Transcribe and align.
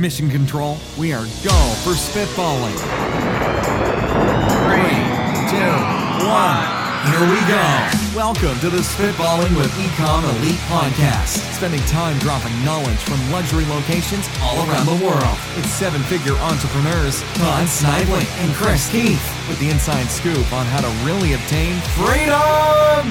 Mission 0.00 0.30
Control, 0.30 0.78
we 0.96 1.12
are 1.12 1.24
go 1.44 1.60
for 1.84 1.92
spitballing. 1.92 2.72
Three, 4.64 4.96
two, 5.52 5.76
one. 6.24 6.64
Here 7.04 7.20
we 7.20 7.40
go. 7.44 8.16
Welcome 8.16 8.58
to 8.60 8.70
the 8.70 8.80
Spitballing 8.80 9.54
with 9.56 9.70
Ecom 9.72 10.24
Elite 10.38 10.60
podcast. 10.72 11.52
Spending 11.52 11.80
time 11.80 12.18
dropping 12.20 12.52
knowledge 12.64 12.96
from 13.00 13.20
luxury 13.30 13.66
locations 13.66 14.26
all 14.40 14.66
around 14.66 14.86
the 14.86 15.04
world. 15.04 15.38
It's 15.56 15.68
seven 15.68 16.00
figure 16.04 16.34
entrepreneurs 16.36 17.20
Todd 17.34 17.68
Snively 17.68 18.24
and 18.38 18.54
Chris 18.54 18.90
Keith 18.90 19.48
with 19.48 19.58
the 19.60 19.68
inside 19.68 20.06
scoop 20.06 20.50
on 20.50 20.64
how 20.66 20.80
to 20.80 20.88
really 21.04 21.34
obtain 21.34 21.78
freedom 21.92 23.04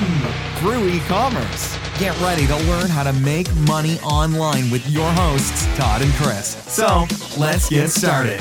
through 0.57 0.89
e 0.89 0.99
commerce. 1.01 1.77
Get 1.99 2.17
ready 2.21 2.47
to 2.47 2.55
learn 2.55 2.87
how 2.87 3.03
to 3.03 3.11
make 3.11 3.53
money 3.67 3.99
online 3.99 4.71
with 4.71 4.89
your 4.89 5.11
hosts, 5.11 5.65
Todd 5.75 6.01
and 6.01 6.13
Chris. 6.13 6.55
So 6.63 7.05
let's 7.37 7.67
get 7.67 7.89
started. 7.89 8.39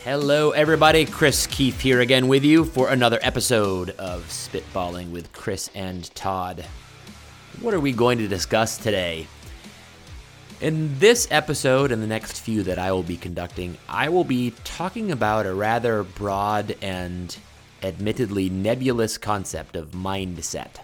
Hello, 0.00 0.50
everybody. 0.50 1.06
Chris 1.06 1.46
Keith 1.46 1.80
here 1.80 2.00
again 2.00 2.26
with 2.26 2.42
you 2.42 2.64
for 2.64 2.88
another 2.88 3.20
episode 3.22 3.90
of 3.90 4.24
Spitballing 4.24 5.12
with 5.12 5.32
Chris 5.32 5.70
and 5.72 6.12
Todd. 6.16 6.64
What 7.60 7.74
are 7.74 7.80
we 7.80 7.92
going 7.92 8.18
to 8.18 8.26
discuss 8.26 8.76
today? 8.76 9.28
In 10.60 10.98
this 10.98 11.28
episode 11.30 11.92
and 11.92 12.02
the 12.02 12.08
next 12.08 12.40
few 12.40 12.64
that 12.64 12.80
I 12.80 12.90
will 12.90 13.04
be 13.04 13.16
conducting, 13.16 13.78
I 13.88 14.08
will 14.08 14.24
be 14.24 14.52
talking 14.64 15.12
about 15.12 15.46
a 15.46 15.54
rather 15.54 16.02
broad 16.02 16.74
and 16.82 17.36
admittedly 17.82 18.48
nebulous 18.48 19.18
concept 19.18 19.76
of 19.76 19.90
mindset. 19.90 20.76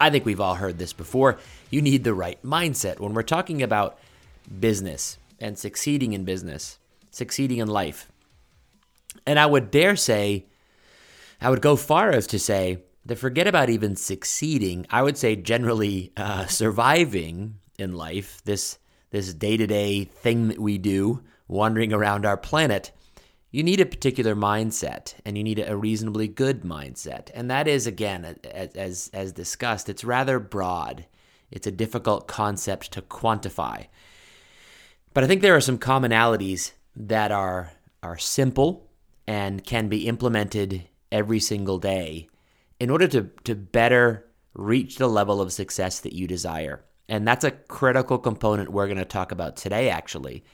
I 0.00 0.10
think 0.10 0.24
we've 0.24 0.40
all 0.40 0.56
heard 0.56 0.78
this 0.78 0.92
before. 0.92 1.38
You 1.70 1.82
need 1.82 2.04
the 2.04 2.14
right 2.14 2.40
mindset 2.42 3.00
when 3.00 3.14
we're 3.14 3.22
talking 3.22 3.62
about 3.62 3.98
business 4.60 5.18
and 5.40 5.58
succeeding 5.58 6.12
in 6.12 6.24
business 6.24 6.78
succeeding 7.10 7.58
in 7.58 7.68
life. 7.68 8.10
And 9.26 9.38
I 9.38 9.46
would 9.46 9.70
dare 9.70 9.96
say, 9.96 10.46
I 11.40 11.50
would 11.50 11.62
go 11.62 11.76
far 11.76 12.10
as 12.10 12.26
to 12.28 12.38
say 12.38 12.82
that 13.04 13.16
forget 13.16 13.46
about 13.46 13.70
even 13.70 13.96
succeeding. 13.96 14.86
I 14.90 15.02
would 15.02 15.18
say 15.18 15.36
generally 15.36 16.12
uh, 16.16 16.46
surviving 16.46 17.56
in 17.78 17.94
life, 17.94 18.42
this 18.44 18.78
this 19.10 19.32
day 19.32 19.56
to 19.56 19.66
day 19.66 20.04
thing 20.04 20.48
that 20.48 20.58
we 20.58 20.76
do, 20.76 21.22
wandering 21.46 21.92
around 21.92 22.26
our 22.26 22.36
planet. 22.36 22.90
You 23.50 23.62
need 23.62 23.80
a 23.80 23.86
particular 23.86 24.36
mindset, 24.36 25.14
and 25.24 25.38
you 25.38 25.44
need 25.44 25.58
a 25.58 25.76
reasonably 25.76 26.28
good 26.28 26.62
mindset, 26.62 27.30
and 27.32 27.50
that 27.50 27.66
is 27.66 27.86
again, 27.86 28.36
as 28.44 29.08
as 29.14 29.32
discussed, 29.32 29.88
it's 29.88 30.04
rather 30.04 30.38
broad. 30.38 31.06
It's 31.50 31.66
a 31.66 31.72
difficult 31.72 32.28
concept 32.28 32.92
to 32.92 33.02
quantify. 33.02 33.86
But 35.14 35.24
I 35.24 35.26
think 35.26 35.40
there 35.40 35.56
are 35.56 35.62
some 35.62 35.78
commonalities 35.78 36.72
that 36.94 37.32
are 37.32 37.72
are 38.02 38.18
simple 38.18 38.90
and 39.26 39.64
can 39.64 39.88
be 39.88 40.06
implemented 40.06 40.86
every 41.10 41.40
single 41.40 41.78
day 41.78 42.28
in 42.78 42.90
order 42.90 43.08
to, 43.08 43.30
to 43.44 43.54
better 43.54 44.26
reach 44.54 44.96
the 44.96 45.08
level 45.08 45.40
of 45.40 45.52
success 45.52 46.00
that 46.00 46.12
you 46.12 46.26
desire. 46.26 46.84
And 47.08 47.26
that's 47.26 47.44
a 47.44 47.50
critical 47.50 48.18
component 48.18 48.70
we're 48.70 48.86
going 48.86 48.98
to 48.98 49.04
talk 49.04 49.32
about 49.32 49.56
today, 49.56 49.90
actually. 49.90 50.44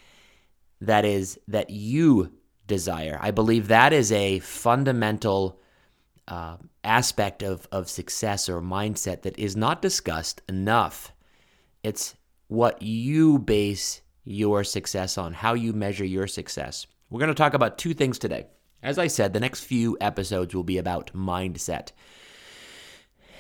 That 0.81 1.05
is, 1.05 1.39
that 1.49 1.71
you 1.71 2.33
desire. 2.67 3.19
I 3.21 3.31
believe 3.31 3.69
that 3.69 3.93
is 3.93 4.11
a 4.13 4.39
fundamental 4.41 5.61
uh, 6.27 6.57
aspect 6.83 7.43
of, 7.43 7.69
of 7.71 7.89
success 7.89 8.49
or 8.49 8.61
mindset 8.61 9.23
that 9.23 9.39
is 9.39 9.57
not 9.57 9.83
discussed 9.83 10.43
enough. 10.49 11.13
It's 11.83 12.15
what 12.49 12.81
you 12.83 13.39
base 13.39 14.01
your 14.25 14.65
success 14.65 15.19
on, 15.19 15.35
how 15.35 15.55
you 15.55 15.73
measure 15.73 16.05
your 16.05 16.27
success. 16.27 16.87
We're 17.11 17.21
going 17.21 17.29
to 17.29 17.35
talk 17.35 17.55
about 17.55 17.79
two 17.79 17.95
things 17.95 18.19
today. 18.19 18.47
As 18.83 18.99
I 18.99 19.07
said, 19.07 19.33
the 19.33 19.41
next 19.41 19.65
few 19.65 19.97
episodes 20.01 20.55
will 20.55 20.65
be 20.65 20.79
about 20.79 21.13
mindset. 21.15 21.91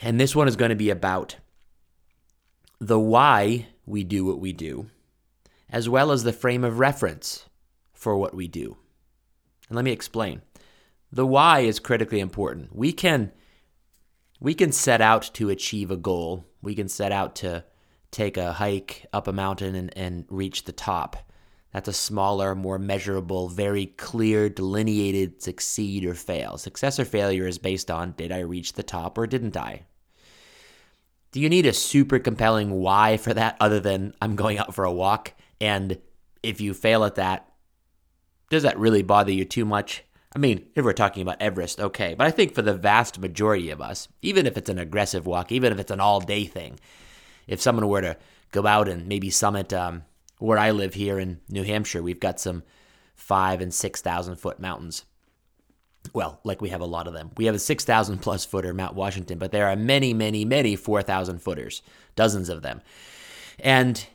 And 0.02 0.20
this 0.20 0.36
one 0.36 0.48
is 0.48 0.56
going 0.56 0.70
to 0.70 0.74
be 0.74 0.90
about 0.90 1.36
the 2.78 3.00
why 3.00 3.68
we 3.86 4.04
do 4.04 4.24
what 4.24 4.40
we 4.40 4.52
do, 4.52 4.90
as 5.70 5.88
well 5.88 6.12
as 6.12 6.22
the 6.22 6.32
frame 6.32 6.64
of 6.64 6.78
reference 6.78 7.46
for 7.92 8.16
what 8.16 8.34
we 8.34 8.48
do. 8.48 8.76
And 9.68 9.76
let 9.76 9.84
me 9.84 9.92
explain. 9.92 10.42
The 11.12 11.26
why 11.26 11.60
is 11.60 11.78
critically 11.78 12.20
important. 12.20 12.74
We 12.74 12.92
can 12.92 13.32
we 14.40 14.54
can 14.54 14.72
set 14.72 15.00
out 15.00 15.30
to 15.34 15.48
achieve 15.48 15.90
a 15.90 15.96
goal. 15.96 16.46
We 16.60 16.74
can 16.74 16.88
set 16.88 17.12
out 17.12 17.36
to 17.36 17.64
take 18.10 18.36
a 18.36 18.52
hike 18.52 19.06
up 19.12 19.26
a 19.26 19.32
mountain 19.32 19.74
and, 19.74 19.96
and 19.96 20.24
reach 20.28 20.64
the 20.64 20.72
top. 20.72 21.16
That's 21.72 21.88
a 21.88 21.92
smaller, 21.92 22.54
more 22.54 22.78
measurable, 22.78 23.48
very 23.48 23.86
clear, 23.86 24.48
delineated 24.48 25.42
succeed 25.42 26.04
or 26.04 26.14
fail. 26.14 26.56
Success 26.56 27.00
or 27.00 27.04
failure 27.04 27.46
is 27.48 27.58
based 27.58 27.90
on 27.90 28.12
did 28.12 28.30
I 28.30 28.40
reach 28.40 28.74
the 28.74 28.82
top 28.82 29.18
or 29.18 29.26
didn't 29.26 29.56
I? 29.56 29.86
Do 31.32 31.40
you 31.40 31.48
need 31.48 31.66
a 31.66 31.72
super 31.72 32.20
compelling 32.20 32.70
why 32.70 33.16
for 33.16 33.34
that 33.34 33.56
other 33.58 33.80
than 33.80 34.14
I'm 34.22 34.36
going 34.36 34.58
out 34.58 34.72
for 34.72 34.84
a 34.84 34.92
walk? 34.92 35.32
And 35.60 35.98
if 36.44 36.60
you 36.60 36.74
fail 36.74 37.02
at 37.02 37.16
that, 37.16 37.48
does 38.54 38.62
that 38.62 38.78
really 38.78 39.02
bother 39.02 39.32
you 39.32 39.44
too 39.44 39.64
much? 39.64 40.04
I 40.34 40.38
mean, 40.38 40.66
if 40.74 40.84
we're 40.84 40.92
talking 40.92 41.22
about 41.22 41.42
Everest, 41.42 41.80
okay. 41.80 42.14
But 42.14 42.26
I 42.26 42.30
think 42.30 42.54
for 42.54 42.62
the 42.62 42.72
vast 42.72 43.18
majority 43.18 43.70
of 43.70 43.80
us, 43.80 44.08
even 44.22 44.46
if 44.46 44.56
it's 44.56 44.70
an 44.70 44.78
aggressive 44.78 45.26
walk, 45.26 45.50
even 45.50 45.72
if 45.72 45.78
it's 45.78 45.90
an 45.90 46.00
all 46.00 46.20
day 46.20 46.44
thing, 46.46 46.78
if 47.46 47.60
someone 47.60 47.88
were 47.88 48.00
to 48.00 48.16
go 48.52 48.66
out 48.66 48.88
and 48.88 49.08
maybe 49.08 49.28
summit 49.28 49.72
um, 49.72 50.04
where 50.38 50.58
I 50.58 50.70
live 50.70 50.94
here 50.94 51.18
in 51.18 51.40
New 51.48 51.64
Hampshire, 51.64 52.02
we've 52.02 52.20
got 52.20 52.38
some 52.38 52.62
five 53.16 53.60
and 53.60 53.74
six 53.74 54.00
thousand 54.00 54.36
foot 54.36 54.60
mountains. 54.60 55.04
Well, 56.12 56.40
like 56.44 56.60
we 56.60 56.68
have 56.68 56.80
a 56.80 56.86
lot 56.86 57.08
of 57.08 57.12
them. 57.12 57.30
We 57.36 57.46
have 57.46 57.54
a 57.54 57.60
six 57.60 57.84
thousand 57.84 58.18
plus 58.18 58.44
footer, 58.44 58.72
Mount 58.72 58.94
Washington, 58.94 59.38
but 59.38 59.50
there 59.50 59.68
are 59.68 59.76
many, 59.76 60.14
many, 60.14 60.44
many 60.44 60.76
four 60.76 61.02
thousand 61.02 61.42
footers, 61.42 61.82
dozens 62.14 62.48
of 62.48 62.62
them, 62.62 62.82
and 63.58 64.06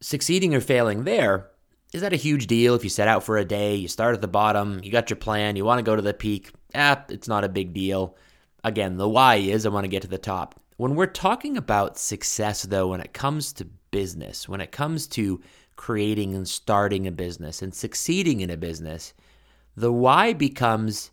succeeding 0.00 0.54
or 0.54 0.60
failing 0.60 1.04
there 1.04 1.48
is 1.94 2.00
that 2.00 2.12
a 2.12 2.16
huge 2.16 2.48
deal 2.48 2.74
if 2.74 2.82
you 2.82 2.90
set 2.90 3.06
out 3.06 3.22
for 3.22 3.38
a 3.38 3.44
day, 3.44 3.76
you 3.76 3.86
start 3.86 4.16
at 4.16 4.20
the 4.20 4.26
bottom, 4.26 4.80
you 4.82 4.90
got 4.90 5.08
your 5.08 5.16
plan, 5.16 5.54
you 5.54 5.64
want 5.64 5.78
to 5.78 5.84
go 5.84 5.94
to 5.94 6.02
the 6.02 6.12
peak, 6.12 6.50
ah, 6.74 7.00
it's 7.08 7.28
not 7.28 7.44
a 7.44 7.48
big 7.48 7.72
deal. 7.72 8.16
Again, 8.64 8.96
the 8.96 9.08
why 9.08 9.36
is 9.36 9.64
I 9.64 9.68
want 9.68 9.84
to 9.84 9.88
get 9.88 10.02
to 10.02 10.08
the 10.08 10.18
top. 10.18 10.60
When 10.76 10.96
we're 10.96 11.06
talking 11.06 11.56
about 11.56 11.96
success, 11.96 12.62
though, 12.64 12.88
when 12.88 13.00
it 13.00 13.12
comes 13.12 13.52
to 13.54 13.64
business, 13.92 14.48
when 14.48 14.60
it 14.60 14.72
comes 14.72 15.06
to 15.08 15.40
creating 15.76 16.34
and 16.34 16.48
starting 16.48 17.06
a 17.06 17.12
business 17.12 17.62
and 17.62 17.72
succeeding 17.72 18.40
in 18.40 18.50
a 18.50 18.56
business, 18.56 19.14
the 19.76 19.92
why 19.92 20.32
becomes 20.32 21.12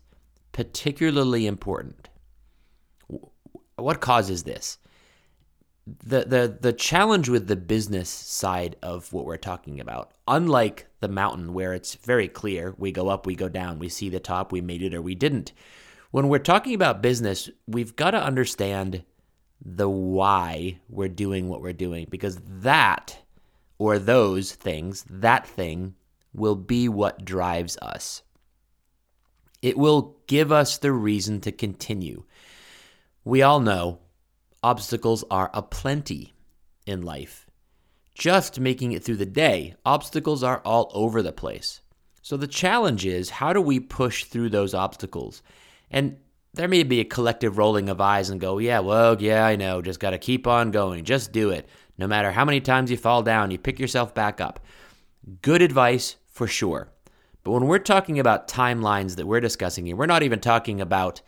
particularly 0.50 1.46
important. 1.46 2.08
What 3.76 4.00
causes 4.00 4.42
this? 4.42 4.78
The, 5.86 6.24
the 6.24 6.58
the 6.60 6.72
challenge 6.72 7.28
with 7.28 7.48
the 7.48 7.56
business 7.56 8.08
side 8.08 8.76
of 8.82 9.12
what 9.12 9.24
we're 9.24 9.36
talking 9.36 9.80
about, 9.80 10.12
unlike 10.28 10.86
the 11.00 11.08
mountain 11.08 11.54
where 11.54 11.74
it's 11.74 11.96
very 11.96 12.28
clear, 12.28 12.74
we 12.78 12.92
go 12.92 13.08
up, 13.08 13.26
we 13.26 13.34
go 13.34 13.48
down, 13.48 13.80
we 13.80 13.88
see 13.88 14.08
the 14.08 14.20
top, 14.20 14.52
we 14.52 14.60
made 14.60 14.82
it 14.82 14.94
or 14.94 15.02
we 15.02 15.16
didn't. 15.16 15.52
When 16.12 16.28
we're 16.28 16.38
talking 16.38 16.74
about 16.74 17.02
business, 17.02 17.50
we've 17.66 17.96
got 17.96 18.12
to 18.12 18.22
understand 18.22 19.02
the 19.64 19.88
why 19.88 20.78
we're 20.88 21.08
doing 21.08 21.48
what 21.48 21.62
we're 21.62 21.72
doing 21.72 22.06
because 22.10 22.38
that 22.44 23.18
or 23.78 23.98
those 23.98 24.52
things, 24.52 25.04
that 25.08 25.46
thing 25.46 25.94
will 26.32 26.54
be 26.54 26.88
what 26.88 27.24
drives 27.24 27.76
us. 27.82 28.22
It 29.60 29.78
will 29.78 30.16
give 30.26 30.52
us 30.52 30.78
the 30.78 30.92
reason 30.92 31.40
to 31.42 31.52
continue. 31.52 32.24
We 33.24 33.42
all 33.42 33.60
know 33.60 34.00
obstacles 34.62 35.24
are 35.30 35.50
aplenty 35.52 36.32
in 36.86 37.02
life. 37.02 37.46
Just 38.14 38.60
making 38.60 38.92
it 38.92 39.02
through 39.02 39.16
the 39.16 39.26
day, 39.26 39.74
obstacles 39.84 40.42
are 40.42 40.60
all 40.64 40.90
over 40.94 41.22
the 41.22 41.32
place. 41.32 41.80
So 42.20 42.36
the 42.36 42.46
challenge 42.46 43.04
is 43.04 43.30
how 43.30 43.52
do 43.52 43.60
we 43.60 43.80
push 43.80 44.24
through 44.24 44.50
those 44.50 44.74
obstacles? 44.74 45.42
And 45.90 46.18
there 46.54 46.68
may 46.68 46.82
be 46.82 47.00
a 47.00 47.04
collective 47.04 47.58
rolling 47.58 47.88
of 47.88 48.00
eyes 48.00 48.30
and 48.30 48.40
go, 48.40 48.58
yeah, 48.58 48.80
well, 48.80 49.20
yeah, 49.20 49.44
I 49.44 49.56
know. 49.56 49.82
Just 49.82 50.00
got 50.00 50.10
to 50.10 50.18
keep 50.18 50.46
on 50.46 50.70
going. 50.70 51.04
Just 51.04 51.32
do 51.32 51.50
it. 51.50 51.68
No 51.98 52.06
matter 52.06 52.30
how 52.30 52.44
many 52.44 52.60
times 52.60 52.90
you 52.90 52.96
fall 52.96 53.22
down, 53.22 53.50
you 53.50 53.58
pick 53.58 53.80
yourself 53.80 54.14
back 54.14 54.40
up. 54.40 54.60
Good 55.40 55.62
advice 55.62 56.16
for 56.26 56.46
sure. 56.46 56.90
But 57.42 57.52
when 57.52 57.66
we're 57.66 57.78
talking 57.78 58.18
about 58.18 58.48
timelines 58.48 59.16
that 59.16 59.26
we're 59.26 59.40
discussing 59.40 59.86
here, 59.86 59.96
we're 59.96 60.06
not 60.06 60.22
even 60.22 60.40
talking 60.40 60.80
about 60.80 61.22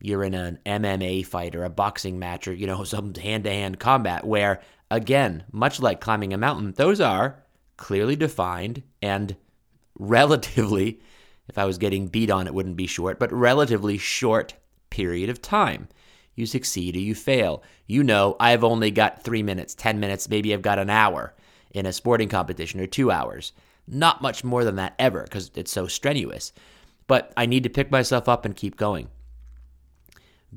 you're 0.00 0.24
in 0.24 0.34
an 0.34 0.58
MMA 0.66 1.24
fight 1.26 1.54
or 1.54 1.64
a 1.64 1.70
boxing 1.70 2.18
match 2.18 2.46
or, 2.48 2.52
you 2.54 2.66
know, 2.66 2.84
some 2.84 3.14
hand 3.14 3.44
to 3.44 3.50
hand 3.50 3.78
combat 3.78 4.24
where, 4.24 4.60
again, 4.90 5.44
much 5.52 5.80
like 5.80 6.00
climbing 6.00 6.32
a 6.32 6.38
mountain, 6.38 6.72
those 6.72 7.00
are 7.00 7.42
clearly 7.76 8.16
defined 8.16 8.82
and 9.02 9.36
relatively 9.98 11.00
if 11.48 11.58
I 11.58 11.64
was 11.64 11.78
getting 11.78 12.08
beat 12.08 12.30
on, 12.30 12.46
it 12.46 12.54
wouldn't 12.54 12.76
be 12.76 12.86
short, 12.86 13.18
but 13.18 13.32
relatively 13.32 13.98
short 13.98 14.54
period 14.90 15.30
of 15.30 15.40
time. 15.40 15.88
You 16.34 16.46
succeed 16.46 16.96
or 16.96 17.00
you 17.00 17.14
fail. 17.14 17.62
You 17.86 18.02
know, 18.02 18.36
I've 18.40 18.64
only 18.64 18.90
got 18.90 19.22
three 19.22 19.42
minutes, 19.42 19.74
10 19.74 20.00
minutes, 20.00 20.28
maybe 20.28 20.52
I've 20.52 20.62
got 20.62 20.78
an 20.78 20.90
hour. 20.90 21.34
in 21.72 21.84
a 21.84 21.92
sporting 21.92 22.28
competition 22.28 22.80
or 22.80 22.86
two 22.86 23.10
hours. 23.10 23.52
Not 23.86 24.22
much 24.22 24.42
more 24.42 24.64
than 24.64 24.76
that 24.76 24.94
ever 24.98 25.22
because 25.22 25.50
it's 25.54 25.70
so 25.70 25.86
strenuous. 25.86 26.52
But 27.06 27.32
I 27.36 27.46
need 27.46 27.64
to 27.64 27.70
pick 27.70 27.90
myself 27.90 28.28
up 28.28 28.44
and 28.44 28.56
keep 28.56 28.76
going. 28.76 29.08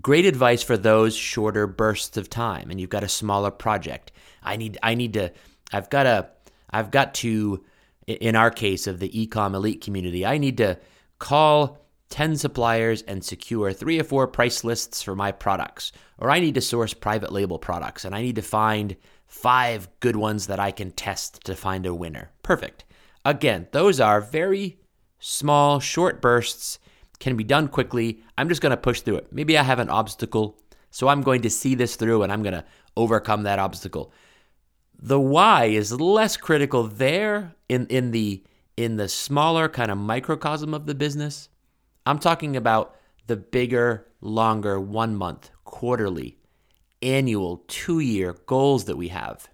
Great 0.02 0.26
advice 0.26 0.62
for 0.62 0.78
those 0.78 1.16
shorter 1.16 1.68
bursts 1.68 2.16
of 2.16 2.30
time 2.30 2.70
and 2.70 2.80
you've 2.80 2.90
got 2.90 3.04
a 3.04 3.10
smaller 3.10 3.52
project. 3.52 4.12
I 4.44 4.56
need 4.56 4.78
I 4.84 4.96
need 4.96 5.14
to 5.14 5.32
I've 5.74 5.90
got 5.90 6.04
to 6.04 6.30
I've 6.70 6.92
got 6.92 7.14
to 7.16 7.64
in 8.08 8.36
our 8.36 8.52
case 8.52 8.88
of 8.88 9.00
the 9.00 9.10
ecom 9.10 9.54
elite 9.54 9.82
community, 9.82 10.26
I 10.26 10.38
need 10.38 10.58
to 10.58 10.78
call 11.20 11.86
10 12.10 12.38
suppliers 12.38 13.04
and 13.04 13.24
secure 13.24 13.72
3 13.72 14.00
or 14.00 14.04
4 14.04 14.28
price 14.28 14.64
lists 14.64 15.02
for 15.02 15.16
my 15.16 15.32
products 15.32 15.92
or 16.18 16.30
I 16.32 16.40
need 16.40 16.56
to 16.56 16.62
source 16.62 16.94
private 16.94 17.32
label 17.32 17.60
products 17.60 18.06
and 18.06 18.16
I 18.16 18.22
need 18.22 18.36
to 18.36 18.42
find 18.42 18.96
5 19.28 19.90
good 20.00 20.16
ones 20.16 20.48
that 20.48 20.60
I 20.60 20.72
can 20.72 20.92
test 20.92 21.44
to 21.46 21.56
find 21.56 21.86
a 21.86 21.94
winner. 21.94 22.32
Perfect. 22.44 22.86
Again, 23.26 23.68
those 23.72 24.00
are 24.00 24.22
very 24.22 24.80
small 25.20 25.80
short 25.80 26.22
bursts 26.22 26.80
can 27.20 27.36
be 27.36 27.44
done 27.44 27.68
quickly. 27.68 28.22
I'm 28.38 28.50
just 28.50 28.62
going 28.62 28.72
to 28.72 28.78
push 28.78 29.02
through 29.02 29.18
it. 29.18 29.32
Maybe 29.32 29.58
I 29.58 29.64
have 29.64 29.80
an 29.80 29.90
obstacle, 29.90 30.58
so 30.90 31.08
I'm 31.08 31.22
going 31.22 31.42
to 31.42 31.50
see 31.50 31.76
this 31.76 31.96
through 31.96 32.24
and 32.24 32.32
I'm 32.32 32.44
going 32.44 32.54
to 32.54 32.66
overcome 32.96 33.44
that 33.44 33.60
obstacle. 33.60 34.12
The 35.02 35.20
why 35.20 35.66
is 35.66 35.92
less 35.94 36.38
critical 36.38 36.84
there 36.84 37.56
in, 37.68 37.88
in 37.88 38.12
the 38.12 38.44
in 38.76 38.96
the 38.96 39.10
smaller 39.10 39.68
kind 39.68 39.92
of 39.92 39.98
microcosm 39.98 40.74
of 40.74 40.86
the 40.86 40.96
business. 40.96 41.50
I'm 42.06 42.18
talking 42.18 42.56
about 42.56 42.96
the 43.28 43.36
bigger, 43.36 44.08
longer, 44.22 44.80
one 44.80 45.18
month, 45.18 45.52
quarterly, 45.66 46.38
annual, 47.02 47.66
two 47.68 48.00
year 48.00 48.38
goals 48.46 48.86
that 48.86 48.96
we 48.96 49.10
have 49.10 49.50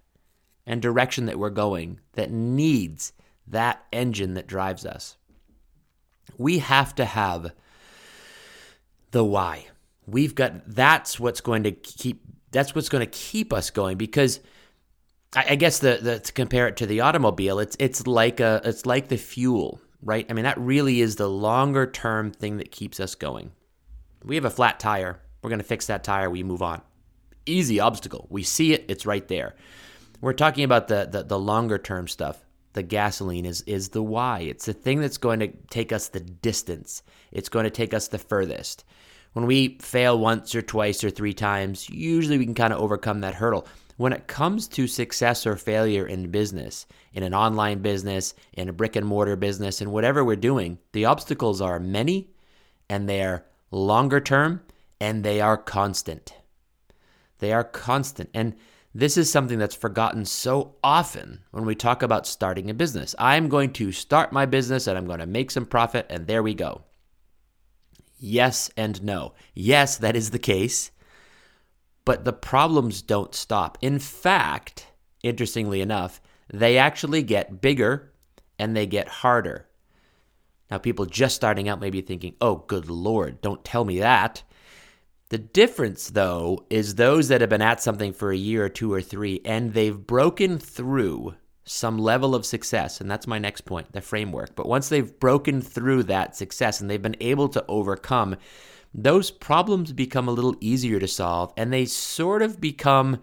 and 0.68 0.79
direction 0.79 1.25
that 1.25 1.39
we're 1.39 1.50
going 1.50 2.00
that 2.13 2.29
needs 2.29 3.13
that 3.47 3.83
engine 3.91 4.35
that 4.35 4.45
drives 4.45 4.85
us 4.85 5.18
we 6.37 6.59
have 6.59 6.95
to 6.95 7.05
have 7.05 7.51
the 9.11 9.23
why. 9.23 9.67
We've 10.07 10.35
got 10.35 10.67
that's 10.67 11.19
what's 11.19 11.41
going 11.41 11.63
to 11.63 11.71
keep 11.71 12.21
that's 12.51 12.75
what's 12.75 12.89
going 12.89 13.01
to 13.01 13.11
keep 13.11 13.51
us 13.51 13.69
going 13.69 13.97
because 13.97 14.39
I, 15.35 15.45
I 15.51 15.55
guess 15.55 15.79
the, 15.79 15.99
the 16.01 16.19
to 16.19 16.33
compare 16.33 16.67
it 16.67 16.77
to 16.77 16.85
the 16.85 17.01
automobile, 17.01 17.59
it's 17.59 17.75
it's 17.79 18.05
like 18.07 18.39
a 18.39 18.61
it's 18.63 18.85
like 18.85 19.07
the 19.07 19.17
fuel, 19.17 19.81
right? 20.01 20.25
I 20.29 20.33
mean 20.33 20.45
that 20.45 20.59
really 20.59 21.01
is 21.01 21.15
the 21.15 21.29
longer 21.29 21.85
term 21.89 22.31
thing 22.31 22.57
that 22.57 22.71
keeps 22.71 22.99
us 22.99 23.15
going. 23.15 23.51
We 24.23 24.35
have 24.35 24.45
a 24.45 24.49
flat 24.49 24.79
tire. 24.79 25.19
We're 25.41 25.49
going 25.49 25.59
to 25.59 25.65
fix 25.65 25.87
that 25.87 26.03
tire. 26.03 26.29
We 26.29 26.43
move 26.43 26.61
on. 26.61 26.81
Easy 27.45 27.79
obstacle. 27.79 28.27
We 28.29 28.43
see 28.43 28.73
it. 28.73 28.85
It's 28.87 29.05
right 29.05 29.27
there. 29.27 29.55
We're 30.21 30.33
talking 30.33 30.63
about 30.63 30.87
the 30.87 31.07
the, 31.11 31.23
the 31.23 31.39
longer 31.39 31.77
term 31.77 32.07
stuff 32.07 32.44
the 32.75 32.83
gasoline 32.83 33.45
is 33.45 33.62
is 33.62 33.89
the 33.89 34.04
why. 34.04 34.42
It's 34.42 34.66
the 34.66 34.74
thing 34.74 35.00
that's 35.00 35.18
going 35.18 35.39
to 35.39 35.48
take 35.69 35.92
us 35.92 36.10
the 36.10 36.19
distance. 36.19 37.01
It's 37.31 37.50
going 37.50 37.63
to 37.63 37.72
take 37.72 37.94
us 37.94 38.10
the 38.10 38.19
furthest. 38.19 38.83
When 39.31 39.45
we 39.45 39.77
fail 39.81 40.19
once 40.19 40.54
or 40.54 40.62
twice 40.62 41.04
or 41.04 41.10
three 41.10 41.33
times, 41.33 41.89
usually 41.89 42.38
we 42.38 42.45
can 42.45 42.54
kind 42.54 42.74
of 42.74 42.80
overcome 42.80 43.22
that 43.22 43.33
hurdle. 43.33 43.66
When 43.98 44.12
it 44.12 44.27
comes 44.27 44.68
to 44.69 44.88
success 44.88 45.48
or 45.48 45.56
failure 45.56 46.06
in 46.06 46.31
business, 46.31 46.86
in 47.13 47.24
an 47.24 47.33
online 47.33 47.81
business, 47.81 48.33
in 48.54 48.68
a 48.68 48.74
brick 48.74 48.98
and 48.98 49.07
mortar 49.07 49.38
business, 49.38 49.81
in 49.81 49.92
whatever 49.92 50.24
we're 50.24 50.36
doing, 50.36 50.78
the 50.92 51.06
obstacles 51.06 51.62
are 51.62 51.80
many 51.80 52.30
and 52.89 53.07
they're 53.07 53.45
longer 53.71 54.19
term 54.19 54.62
and 55.00 55.24
they 55.24 55.39
are 55.39 55.57
constant. 55.57 56.33
They 57.39 57.54
are 57.54 57.63
constant. 57.63 58.30
And 58.33 58.56
this 58.95 59.18
is 59.18 59.30
something 59.30 59.59
that's 59.59 59.75
forgotten 59.75 60.24
so 60.24 60.75
often 60.81 61.42
when 61.51 61.65
we 61.65 61.75
talk 61.75 62.01
about 62.01 62.25
starting 62.25 62.69
a 62.69 62.74
business. 62.74 63.13
I'm 63.19 63.50
going 63.50 63.74
to 63.74 63.92
start 63.92 64.31
my 64.31 64.45
business 64.45 64.88
and 64.88 64.97
I'm 64.97 65.06
going 65.06 65.19
to 65.19 65.25
make 65.25 65.51
some 65.51 65.65
profit, 65.65 66.06
and 66.09 66.25
there 66.25 66.42
we 66.42 66.53
go. 66.53 66.83
Yes 68.18 68.71
and 68.77 69.03
no. 69.03 69.33
Yes, 69.53 69.97
that 69.97 70.15
is 70.15 70.31
the 70.31 70.39
case, 70.39 70.92
but 72.06 72.24
the 72.24 72.31
problems 72.31 73.01
don't 73.01 73.36
stop. 73.36 73.77
In 73.81 74.00
fact, 74.00 74.88
interestingly 75.21 75.81
enough, 75.81 76.21
they 76.47 76.77
actually 76.77 77.21
get 77.21 77.59
bigger 77.59 78.13
and 78.57 78.77
they 78.77 78.86
get 78.86 79.09
harder. 79.09 79.68
Now, 80.71 80.77
people 80.77 81.06
just 81.06 81.36
starting 81.36 81.68
out 81.68 81.81
may 81.81 81.89
be 81.89 82.00
thinking, 82.00 82.36
oh, 82.39 82.63
good 82.68 82.89
Lord, 82.89 83.42
don't 83.42 83.65
tell 83.65 83.83
me 83.83 84.00
that. 84.00 84.44
The 85.30 85.38
difference, 85.39 86.12
though, 86.12 86.66
is 86.69 86.95
those 86.95 87.30
that 87.30 87.42
have 87.42 87.50
been 87.50 87.62
at 87.62 87.81
something 87.81 88.13
for 88.13 88.31
a 88.31 88.38
year 88.38 88.66
or 88.66 88.69
two 88.69 88.94
or 88.94 89.01
three 89.01 89.42
and 89.44 89.74
they've 89.74 89.98
broken 89.98 90.60
through 90.60 91.36
some 91.63 91.98
level 91.98 92.36
of 92.36 92.45
success. 92.45 93.01
And 93.01 93.10
that's 93.10 93.25
my 93.25 93.39
next 93.39 93.62
point 93.62 93.92
the 93.92 94.01
framework. 94.01 94.56
But 94.56 94.68
once 94.68 94.89
they've 94.89 95.19
broken 95.19 95.62
through 95.62 96.04
that 96.04 96.36
success 96.36 96.80
and 96.80 96.89
they've 96.89 97.01
been 97.01 97.18
able 97.19 97.50
to 97.50 97.66
overcome, 97.68 98.36
those 98.94 99.31
problems 99.31 99.92
become 99.92 100.27
a 100.27 100.31
little 100.31 100.56
easier 100.62 101.00
to 101.00 101.07
solve 101.07 101.51
and 101.57 101.74
they 101.74 101.86
sort 101.86 102.44
of 102.44 102.62
become 102.62 103.19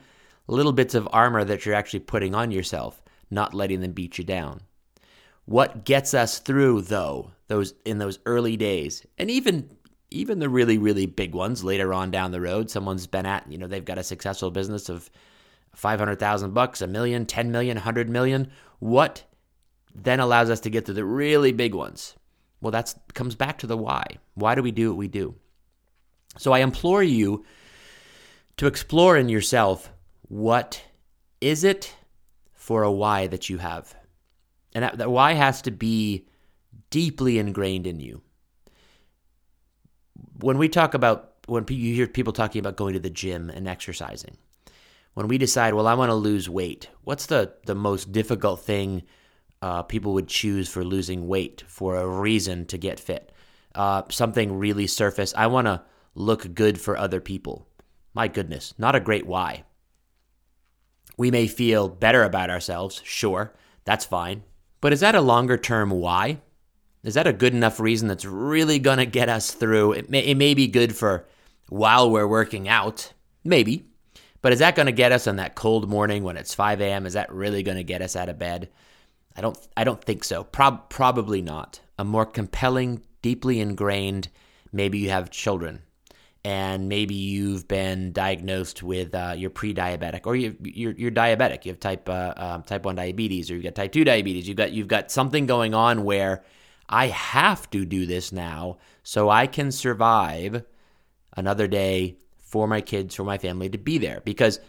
little 0.49 0.73
bits 0.73 0.95
of 0.95 1.09
armor 1.13 1.45
that 1.45 1.65
you're 1.65 1.75
actually 1.75 2.01
putting 2.01 2.35
on 2.35 2.51
yourself, 2.51 3.01
not 3.31 3.55
letting 3.55 3.81
them 3.81 3.93
beat 3.93 4.19
you 4.19 4.25
down. 4.25 4.63
What 5.45 5.85
gets 5.85 6.15
us 6.15 6.41
through, 6.41 6.83
though, 6.83 7.33
those 7.49 7.75
in 7.85 7.99
those 7.99 8.19
early 8.27 8.57
days, 8.57 9.05
and 9.19 9.31
even 9.31 9.71
even 10.13 10.39
the 10.39 10.49
really, 10.49 10.79
really 10.79 11.07
big 11.07 11.35
ones 11.35 11.65
later 11.65 11.93
on 11.93 12.11
down 12.11 12.31
the 12.31 12.41
road, 12.41 12.71
someone's 12.71 13.07
been 13.07 13.27
at, 13.27 13.51
you 13.51 13.59
know, 13.59 13.67
they've 13.67 13.85
got 13.85 13.99
a 13.99 14.05
successful 14.05 14.51
business 14.51 14.89
of 14.89 15.11
500,000 15.75 16.53
bucks, 16.53 16.81
a 16.81 16.87
million, 16.87 17.27
10 17.27 17.51
million, 17.51 17.77
100 17.77 18.09
million. 18.09 18.51
What 18.79 19.25
then 19.95 20.21
allows 20.21 20.51
us 20.51 20.61
to 20.61 20.71
get 20.71 20.87
to 20.87 20.93
the 20.93 21.05
really 21.05 21.53
big 21.53 21.75
ones? 21.75 22.15
Well, 22.61 22.71
that 22.73 22.95
comes 23.15 23.35
back 23.35 23.59
to 23.59 23.67
the 23.67 23.77
why. 23.77 24.05
Why 24.35 24.55
do 24.55 24.63
we 24.63 24.71
do 24.71 24.91
what 24.91 24.99
we 24.99 25.09
do? 25.09 25.35
So 26.39 26.53
I 26.53 26.61
implore 26.61 27.03
you 27.03 27.45
to 28.57 28.67
explore 28.67 29.17
in 29.17 29.29
yourself 29.29 29.93
what 30.29 30.83
is 31.41 31.65
it 31.65 31.95
for 32.53 32.83
a 32.83 32.93
why 32.93 33.27
that 33.27 33.49
you 33.49 33.59
have? 33.59 33.95
And 34.75 34.85
that, 34.85 34.99
that 34.99 35.11
why 35.11 35.33
has 35.33 35.61
to 35.63 35.71
be 35.71 36.27
deeply 36.91 37.39
ingrained 37.39 37.87
in 37.87 38.01
you 38.01 38.23
when 40.41 40.59
we 40.59 40.69
talk 40.69 40.95
about 40.95 41.31
when 41.47 41.65
you 41.69 41.95
hear 41.95 42.07
people 42.07 42.33
talking 42.33 42.61
about 42.61 42.77
going 42.77 42.95
to 42.95 43.01
the 43.01 43.11
gym 43.11 43.51
and 43.51 43.67
exercising, 43.67 44.37
when 45.15 45.29
we 45.29 45.39
decide, 45.39 45.75
well, 45.75 45.87
I 45.87 45.95
want 45.95 46.11
to 46.11 46.15
lose 46.15 46.49
weight, 46.49 46.89
what's 47.05 47.27
the 47.27 47.55
the 47.67 47.75
most 47.75 48.13
difficult 48.13 48.61
thing 48.61 49.03
uh, 49.61 49.83
people 49.83 50.13
would 50.15 50.29
choose 50.29 50.69
for 50.69 50.85
losing 50.85 51.29
weight 51.29 51.65
for 51.67 51.97
a 51.97 52.09
reason 52.09 52.67
to 52.67 52.79
get 52.79 53.01
fit? 53.01 53.33
Uh, 53.75 54.03
something 54.11 54.59
really 54.59 54.87
surface. 54.87 55.33
I 55.37 55.47
want 55.47 55.67
to 55.67 55.83
look 56.15 56.55
good 56.55 56.81
for 56.81 56.97
other 56.97 57.21
people. 57.21 57.67
My 58.15 58.29
goodness, 58.29 58.75
not 58.79 58.95
a 58.95 59.01
great 59.01 59.27
why. 59.27 59.65
We 61.17 61.31
may 61.31 61.47
feel 61.47 61.89
better 61.89 62.23
about 62.23 62.51
ourselves, 62.51 63.01
sure, 63.05 63.55
that's 63.85 64.05
fine. 64.05 64.43
But 64.81 64.93
is 64.93 65.01
that 65.01 65.15
a 65.15 65.21
longer 65.21 65.57
term 65.57 65.91
why? 65.91 66.41
Is 67.05 67.15
that 67.15 67.27
a 67.27 67.33
good 67.33 67.53
enough 67.53 67.81
reason 67.81 68.07
that's 68.07 68.25
really 68.25 68.79
going 68.79 68.99
to 68.99 69.07
get 69.07 69.29
us 69.29 69.51
through? 69.51 69.93
It 69.93 70.11
may, 70.11 70.21
it 70.21 70.37
may 70.37 70.55
be 70.55 70.69
good 70.69 70.95
for 70.95 71.27
while 71.69 72.11
we're 72.11 72.29
working 72.29 72.69
out, 72.69 73.13
maybe. 73.43 73.87
But 74.41 74.53
is 74.53 74.61
that 74.61 74.77
going 74.77 74.87
to 74.87 74.93
get 74.93 75.13
us 75.13 75.27
on 75.27 75.37
that 75.37 75.55
cold 75.55 75.89
morning 75.89 76.23
when 76.23 76.37
it's 76.37 76.55
5 76.55 76.81
a.m.? 76.81 77.07
Is 77.07 77.15
that 77.15 77.33
really 77.33 77.63
going 77.63 77.77
to 77.77 77.85
get 77.85 78.03
us 78.03 78.15
out 78.15 78.29
of 78.29 78.39
bed? 78.39 78.69
I 79.37 79.41
don't. 79.41 79.59
I 79.77 79.85
don't 79.85 80.03
think 80.03 80.25
so. 80.25 80.45
Pro- 80.45 80.81
probably 80.89 81.41
not. 81.43 81.81
A 81.99 82.05
more 82.05 82.27
compelling, 82.27 83.03
deeply 83.23 83.61
ingrained. 83.61 84.29
Maybe 84.73 84.99
you 84.99 85.11
have 85.11 85.31
children, 85.31 85.81
and 86.45 86.89
maybe 86.89 87.15
you've 87.15 87.67
been 87.67 88.13
diagnosed 88.13 88.83
with 88.83 89.15
uh, 89.15 89.35
you're 89.37 89.49
pre-diabetic, 89.49 90.27
or 90.27 90.37
you, 90.37 90.57
you're, 90.63 90.93
you're 90.93 91.11
diabetic. 91.11 91.65
You 91.65 91.73
have 91.73 91.81
type 91.81 92.09
uh, 92.11 92.35
um, 92.37 92.63
type 92.63 92.85
one 92.85 92.97
diabetes, 92.97 93.51
or 93.51 93.55
you've 93.55 93.65
got 93.65 93.75
type 93.75 93.93
two 93.93 94.05
diabetes. 94.05 94.47
You've 94.47 94.59
got 94.59 94.73
you've 94.73 94.89
got 94.89 95.11
something 95.11 95.47
going 95.47 95.73
on 95.73 96.05
where 96.05 96.45
I 96.93 97.07
have 97.09 97.71
to 97.71 97.87
do 97.87 98.05
this 98.05 98.33
now 98.33 98.79
so 99.03 99.31
I 99.31 99.47
can 99.47 99.73
survive 99.73 100.63
another 101.35 101.67
day 101.67 102.19
for 102.37 102.69
my 102.69 102.83
kids, 102.83 103.15
for 103.15 103.25
my 103.25 103.39
family 103.39 103.71
to 103.71 103.79
be 103.79 103.97
there 103.97 104.21
because 104.25 104.61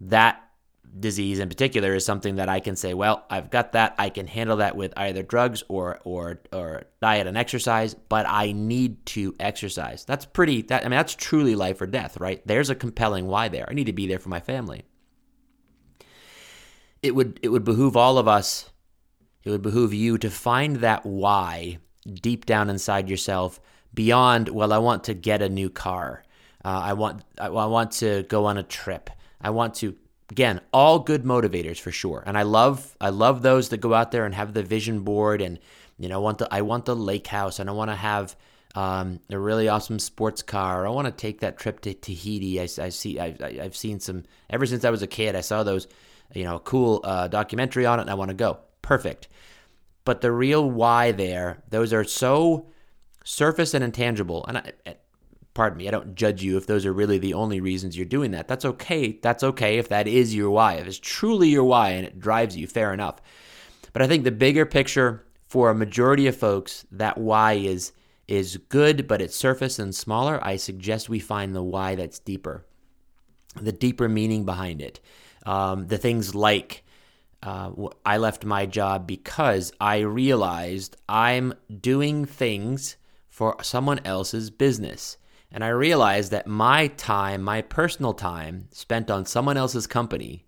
that 0.00 0.42
disease 0.98 1.38
in 1.38 1.48
particular 1.48 1.94
is 1.94 2.04
something 2.04 2.36
that 2.36 2.48
I 2.48 2.58
can 2.58 2.74
say, 2.74 2.92
well, 2.92 3.24
I've 3.30 3.50
got 3.50 3.72
that. 3.72 3.94
I 3.98 4.10
can 4.10 4.26
handle 4.26 4.56
that 4.56 4.76
with 4.76 4.92
either 4.96 5.22
drugs 5.22 5.62
or 5.68 6.00
or 6.02 6.40
or 6.52 6.84
diet 7.00 7.28
and 7.28 7.38
exercise, 7.38 7.94
but 7.94 8.26
I 8.28 8.50
need 8.50 9.06
to 9.06 9.36
exercise. 9.38 10.04
That's 10.04 10.26
pretty 10.26 10.62
that 10.62 10.84
I 10.84 10.88
mean 10.88 10.96
that's 10.96 11.14
truly 11.14 11.54
life 11.54 11.80
or 11.80 11.86
death, 11.86 12.18
right? 12.18 12.44
There's 12.44 12.70
a 12.70 12.74
compelling 12.74 13.28
why 13.28 13.46
there. 13.46 13.66
I 13.70 13.74
need 13.74 13.86
to 13.86 13.92
be 13.92 14.08
there 14.08 14.18
for 14.18 14.28
my 14.28 14.40
family. 14.40 14.82
It 17.00 17.14
would 17.14 17.38
it 17.42 17.48
would 17.48 17.64
behoove 17.64 17.96
all 17.96 18.18
of 18.18 18.26
us 18.26 18.70
it 19.44 19.50
would 19.50 19.62
behoove 19.62 19.94
you 19.94 20.18
to 20.18 20.30
find 20.30 20.76
that 20.76 21.04
why 21.06 21.78
deep 22.12 22.46
down 22.46 22.70
inside 22.70 23.08
yourself 23.08 23.60
beyond, 23.92 24.48
well, 24.48 24.72
I 24.72 24.78
want 24.78 25.04
to 25.04 25.14
get 25.14 25.42
a 25.42 25.48
new 25.48 25.70
car. 25.70 26.24
Uh, 26.64 26.80
I 26.84 26.92
want 26.92 27.24
I, 27.38 27.46
I 27.46 27.66
want 27.66 27.92
to 27.92 28.24
go 28.24 28.46
on 28.46 28.58
a 28.58 28.62
trip. 28.62 29.10
I 29.40 29.50
want 29.50 29.74
to 29.76 29.96
Again, 30.30 30.60
all 30.72 31.00
good 31.00 31.24
motivators 31.24 31.80
for 31.80 31.90
sure. 31.90 32.22
And 32.24 32.38
I 32.38 32.42
love 32.42 32.96
I 33.00 33.10
love 33.10 33.42
those 33.42 33.70
that 33.70 33.78
go 33.78 33.94
out 33.94 34.12
there 34.12 34.24
and 34.24 34.34
have 34.34 34.54
the 34.54 34.62
vision 34.62 35.00
board 35.00 35.42
and 35.42 35.58
you 35.98 36.08
know 36.08 36.20
want 36.20 36.38
the 36.38 36.48
I 36.54 36.62
want 36.62 36.84
the 36.84 36.94
lake 36.94 37.26
house 37.26 37.58
and 37.58 37.68
I 37.68 37.72
want 37.72 37.90
to 37.90 37.96
have 37.96 38.36
um, 38.76 39.18
a 39.28 39.36
really 39.36 39.68
awesome 39.68 39.98
sports 39.98 40.40
car. 40.42 40.86
I 40.86 40.90
want 40.90 41.06
to 41.06 41.12
take 41.12 41.40
that 41.40 41.58
trip 41.58 41.80
to 41.80 41.94
Tahiti. 41.94 42.60
I, 42.60 42.62
I 42.62 42.90
see 42.90 43.18
I, 43.18 43.62
have 43.62 43.76
seen 43.76 43.98
some 43.98 44.22
ever 44.48 44.66
since 44.66 44.84
I 44.84 44.90
was 44.90 45.02
a 45.02 45.08
kid. 45.08 45.34
I 45.34 45.40
saw 45.40 45.64
those 45.64 45.88
you 46.32 46.44
know 46.44 46.60
cool 46.60 47.00
uh, 47.02 47.26
documentary 47.26 47.84
on 47.84 47.98
it 47.98 48.02
and 48.02 48.10
I 48.10 48.14
want 48.14 48.28
to 48.28 48.36
go. 48.36 48.60
Perfect. 48.82 49.28
But 50.04 50.20
the 50.20 50.32
real 50.32 50.68
why 50.70 51.12
there, 51.12 51.62
those 51.68 51.92
are 51.92 52.04
so 52.04 52.66
surface 53.24 53.74
and 53.74 53.84
intangible. 53.84 54.44
And 54.46 54.58
I, 54.58 54.72
pardon 55.54 55.78
me, 55.78 55.88
I 55.88 55.90
don't 55.90 56.14
judge 56.14 56.42
you 56.42 56.56
if 56.56 56.66
those 56.66 56.86
are 56.86 56.92
really 56.92 57.18
the 57.18 57.34
only 57.34 57.60
reasons 57.60 57.96
you're 57.96 58.06
doing 58.06 58.30
that. 58.32 58.48
That's 58.48 58.64
okay. 58.64 59.18
That's 59.22 59.44
okay 59.44 59.78
if 59.78 59.88
that 59.88 60.08
is 60.08 60.34
your 60.34 60.50
why. 60.50 60.74
If 60.74 60.86
it's 60.86 60.98
truly 60.98 61.48
your 61.48 61.64
why 61.64 61.90
and 61.90 62.06
it 62.06 62.18
drives 62.18 62.56
you, 62.56 62.66
fair 62.66 62.92
enough. 62.92 63.20
But 63.92 64.02
I 64.02 64.06
think 64.06 64.24
the 64.24 64.30
bigger 64.30 64.64
picture 64.64 65.24
for 65.46 65.70
a 65.70 65.74
majority 65.74 66.26
of 66.28 66.36
folks, 66.36 66.86
that 66.92 67.18
why 67.18 67.54
is 67.54 67.92
is 68.28 68.58
good, 68.68 69.08
but 69.08 69.20
it's 69.20 69.34
surface 69.34 69.80
and 69.80 69.92
smaller. 69.92 70.38
I 70.40 70.54
suggest 70.54 71.08
we 71.08 71.18
find 71.18 71.52
the 71.52 71.64
why 71.64 71.96
that's 71.96 72.20
deeper, 72.20 72.64
the 73.60 73.72
deeper 73.72 74.08
meaning 74.08 74.44
behind 74.44 74.80
it. 74.80 75.00
Um, 75.44 75.88
the 75.88 75.98
things 75.98 76.32
like 76.32 76.84
uh, 77.42 77.70
I 78.04 78.18
left 78.18 78.44
my 78.44 78.66
job 78.66 79.06
because 79.06 79.72
I 79.80 80.00
realized 80.00 80.96
I'm 81.08 81.54
doing 81.80 82.24
things 82.24 82.96
for 83.28 83.56
someone 83.62 84.00
else's 84.04 84.50
business. 84.50 85.16
And 85.50 85.64
I 85.64 85.68
realized 85.68 86.30
that 86.32 86.46
my 86.46 86.88
time, 86.88 87.42
my 87.42 87.62
personal 87.62 88.12
time 88.12 88.68
spent 88.70 89.10
on 89.10 89.24
someone 89.26 89.56
else's 89.56 89.86
company, 89.86 90.44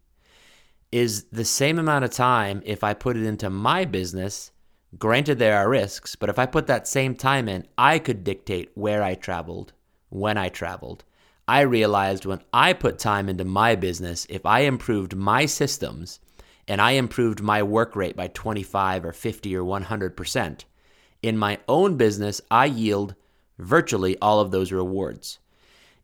is 0.93 1.25
the 1.33 1.45
same 1.45 1.79
amount 1.79 2.05
of 2.05 2.11
time 2.11 2.63
if 2.67 2.85
I 2.85 2.93
put 2.93 3.17
it 3.17 3.25
into 3.25 3.49
my 3.49 3.87
business. 3.87 4.53
Granted, 4.99 5.39
there 5.39 5.57
are 5.57 5.69
risks, 5.69 6.15
but 6.15 6.29
if 6.29 6.39
I 6.39 6.45
put 6.45 6.67
that 6.67 6.87
same 6.87 7.15
time 7.15 7.49
in, 7.49 7.67
I 7.79 7.99
could 7.99 8.23
dictate 8.23 8.71
where 8.75 9.03
I 9.03 9.15
traveled, 9.15 9.73
when 10.11 10.37
I 10.37 10.51
traveled. 10.51 11.03
I 11.49 11.63
realized 11.63 12.27
when 12.27 12.43
I 12.53 12.75
put 12.75 12.99
time 12.99 13.31
into 13.31 13.45
my 13.45 13.75
business, 13.75 14.27
if 14.29 14.45
I 14.45 14.61
improved 14.61 15.17
my 15.17 15.47
systems 15.47 16.21
and 16.69 16.81
I 16.81 16.93
improved 16.93 17.43
my 17.43 17.63
work 17.63 17.97
rate 17.97 18.17
by 18.17 18.29
25 18.29 19.05
or 19.05 19.13
50 19.13 19.57
or 19.57 19.63
100%, 19.63 20.65
in 21.23 21.39
my 21.39 21.59
own 21.69 21.97
business, 21.97 22.41
I 22.51 22.67
yield 22.67 23.15
virtually 23.59 24.19
all 24.21 24.41
of 24.41 24.51
those 24.51 24.73
rewards. 24.73 25.39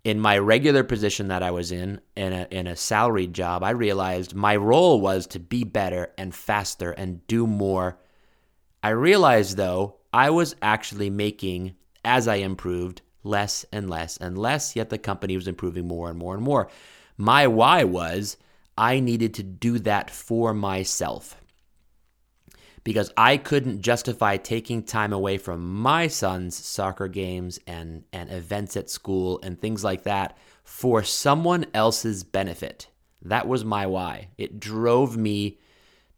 In 0.04 0.20
my 0.20 0.38
regular 0.38 0.84
position 0.84 1.28
that 1.28 1.42
I 1.42 1.50
was 1.50 1.72
in, 1.72 2.00
in 2.16 2.32
a, 2.32 2.46
in 2.50 2.66
a 2.66 2.76
salaried 2.76 3.34
job, 3.34 3.64
I 3.64 3.70
realized 3.70 4.34
my 4.34 4.54
role 4.56 5.00
was 5.00 5.26
to 5.28 5.40
be 5.40 5.64
better 5.64 6.12
and 6.16 6.34
faster 6.34 6.92
and 6.92 7.26
do 7.26 7.46
more. 7.46 7.98
I 8.82 8.90
realized, 8.90 9.56
though, 9.56 9.96
I 10.12 10.30
was 10.30 10.54
actually 10.62 11.10
making, 11.10 11.74
as 12.04 12.28
I 12.28 12.36
improved, 12.36 13.02
less 13.24 13.66
and 13.72 13.90
less 13.90 14.16
and 14.16 14.38
less, 14.38 14.76
yet 14.76 14.88
the 14.88 14.98
company 14.98 15.36
was 15.36 15.48
improving 15.48 15.88
more 15.88 16.08
and 16.08 16.18
more 16.18 16.34
and 16.34 16.42
more. 16.42 16.68
My 17.16 17.48
why 17.48 17.82
was 17.82 18.36
I 18.78 19.00
needed 19.00 19.34
to 19.34 19.42
do 19.42 19.80
that 19.80 20.08
for 20.08 20.54
myself 20.54 21.36
because 22.84 23.12
I 23.16 23.36
couldn't 23.36 23.82
justify 23.82 24.36
taking 24.36 24.84
time 24.84 25.12
away 25.12 25.36
from 25.36 25.80
my 25.80 26.06
son's 26.06 26.56
soccer 26.56 27.08
games 27.08 27.58
and, 27.66 28.04
and 28.12 28.30
events 28.30 28.76
at 28.76 28.88
school 28.88 29.40
and 29.42 29.60
things 29.60 29.82
like 29.82 30.04
that 30.04 30.38
for 30.62 31.02
someone 31.02 31.66
else's 31.74 32.22
benefit. 32.22 32.86
That 33.20 33.48
was 33.48 33.64
my 33.64 33.84
why. 33.86 34.28
It 34.38 34.60
drove 34.60 35.16
me 35.16 35.58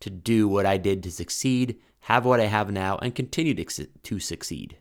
to 0.01 0.11
do 0.11 0.47
what 0.47 0.67
I 0.67 0.77
did 0.77 1.03
to 1.05 1.11
succeed, 1.11 1.81
have 2.01 2.27
what 2.27 2.41
I 2.41 2.47
have 2.47 2.71
now, 2.71 2.99
and 2.99 3.15
continue 3.15 3.55
to, 3.55 3.87
to 3.87 4.21
succeed. 4.21 4.77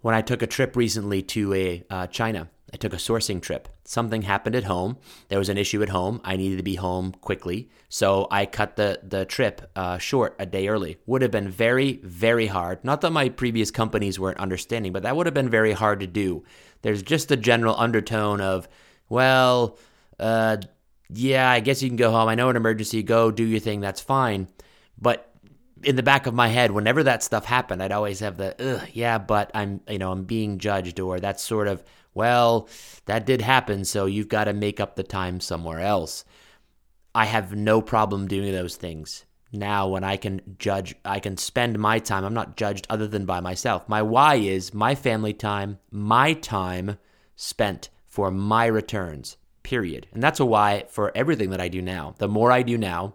When 0.00 0.14
I 0.14 0.22
took 0.22 0.42
a 0.42 0.46
trip 0.46 0.76
recently 0.76 1.22
to 1.22 1.54
a, 1.54 1.84
uh, 1.90 2.06
China, 2.06 2.48
I 2.72 2.76
took 2.76 2.92
a 2.92 2.96
sourcing 2.96 3.40
trip. 3.40 3.68
Something 3.84 4.22
happened 4.22 4.54
at 4.54 4.64
home. 4.64 4.98
There 5.28 5.38
was 5.38 5.48
an 5.48 5.58
issue 5.58 5.82
at 5.82 5.88
home. 5.88 6.20
I 6.22 6.36
needed 6.36 6.58
to 6.58 6.62
be 6.62 6.76
home 6.76 7.12
quickly. 7.20 7.70
So 7.88 8.28
I 8.30 8.46
cut 8.46 8.76
the, 8.76 9.00
the 9.02 9.24
trip 9.24 9.70
uh, 9.74 9.98
short 9.98 10.36
a 10.38 10.46
day 10.46 10.68
early. 10.68 10.98
Would 11.06 11.22
have 11.22 11.30
been 11.30 11.48
very, 11.48 11.94
very 12.04 12.46
hard. 12.46 12.84
Not 12.84 13.00
that 13.00 13.10
my 13.10 13.28
previous 13.30 13.70
companies 13.70 14.20
weren't 14.20 14.38
understanding, 14.38 14.92
but 14.92 15.02
that 15.02 15.16
would 15.16 15.26
have 15.26 15.34
been 15.34 15.50
very 15.50 15.72
hard 15.72 16.00
to 16.00 16.06
do. 16.06 16.44
There's 16.82 17.02
just 17.02 17.28
the 17.28 17.36
general 17.36 17.74
undertone 17.76 18.40
of, 18.40 18.68
well, 19.08 19.78
uh, 20.20 20.58
yeah, 21.08 21.50
I 21.50 21.60
guess 21.60 21.82
you 21.82 21.88
can 21.88 21.96
go 21.96 22.10
home. 22.10 22.28
I 22.28 22.34
know 22.34 22.50
an 22.50 22.56
emergency. 22.56 23.02
Go 23.02 23.30
do 23.30 23.44
your 23.44 23.60
thing. 23.60 23.80
That's 23.80 24.00
fine. 24.00 24.48
But 25.00 25.27
in 25.82 25.96
the 25.96 26.02
back 26.02 26.26
of 26.26 26.34
my 26.34 26.48
head, 26.48 26.70
whenever 26.70 27.02
that 27.04 27.22
stuff 27.22 27.44
happened, 27.44 27.82
I'd 27.82 27.92
always 27.92 28.20
have 28.20 28.36
the, 28.36 28.88
yeah, 28.92 29.18
but 29.18 29.50
I'm, 29.54 29.80
you 29.88 29.98
know, 29.98 30.10
I'm 30.12 30.24
being 30.24 30.58
judged, 30.58 31.00
or 31.00 31.20
that's 31.20 31.42
sort 31.42 31.68
of 31.68 31.82
well, 32.18 32.68
that 33.06 33.26
did 33.26 33.40
happen, 33.40 33.84
so 33.84 34.06
you've 34.06 34.28
got 34.28 34.44
to 34.44 34.52
make 34.52 34.80
up 34.80 34.96
the 34.96 35.04
time 35.04 35.38
somewhere 35.38 35.78
else. 35.78 36.24
I 37.14 37.26
have 37.26 37.54
no 37.54 37.80
problem 37.80 38.26
doing 38.26 38.50
those 38.50 38.74
things. 38.74 39.24
Now, 39.52 39.86
when 39.86 40.02
I 40.02 40.16
can 40.16 40.56
judge, 40.58 40.96
I 41.04 41.20
can 41.20 41.36
spend 41.36 41.78
my 41.78 42.00
time, 42.00 42.24
I'm 42.24 42.34
not 42.34 42.56
judged 42.56 42.88
other 42.90 43.06
than 43.06 43.24
by 43.24 43.38
myself. 43.38 43.88
My 43.88 44.02
why 44.02 44.34
is 44.34 44.74
my 44.74 44.96
family 44.96 45.32
time, 45.32 45.78
my 45.92 46.32
time 46.32 46.98
spent 47.36 47.88
for 48.04 48.32
my 48.32 48.66
returns, 48.66 49.36
period. 49.62 50.08
And 50.12 50.20
that's 50.20 50.40
a 50.40 50.44
why 50.44 50.86
for 50.90 51.16
everything 51.16 51.50
that 51.50 51.60
I 51.60 51.68
do 51.68 51.80
now. 51.80 52.16
The 52.18 52.26
more 52.26 52.50
I 52.50 52.62
do 52.62 52.76
now, 52.76 53.14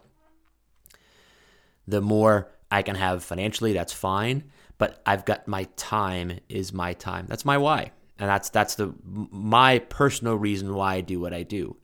the 1.87 2.01
more 2.01 2.51
I 2.71 2.81
can 2.81 2.95
have 2.95 3.23
financially, 3.23 3.73
that's 3.73 3.93
fine. 3.93 4.45
But 4.77 5.01
I've 5.05 5.25
got 5.25 5.47
my 5.47 5.65
time 5.75 6.39
is 6.49 6.73
my 6.73 6.93
time. 6.93 7.25
That's 7.27 7.45
my 7.45 7.57
why 7.57 7.91
and 8.23 8.29
that's 8.29 8.49
that's 8.49 8.75
the 8.75 8.93
my 9.03 9.79
personal 9.79 10.35
reason 10.35 10.73
why 10.73 10.95
I 10.95 11.01
do 11.01 11.19
what 11.19 11.33
I 11.33 11.43
do. 11.43 11.75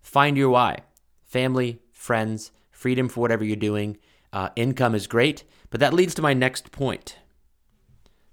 Find 0.00 0.36
your 0.36 0.50
why. 0.50 0.80
Family, 1.24 1.80
friends, 1.92 2.52
freedom 2.70 3.08
for 3.08 3.20
whatever 3.20 3.44
you're 3.44 3.56
doing. 3.56 3.96
Uh, 4.32 4.50
income 4.56 4.94
is 4.94 5.06
great, 5.06 5.44
but 5.70 5.80
that 5.80 5.94
leads 5.94 6.14
to 6.14 6.22
my 6.22 6.34
next 6.34 6.70
point. 6.70 7.16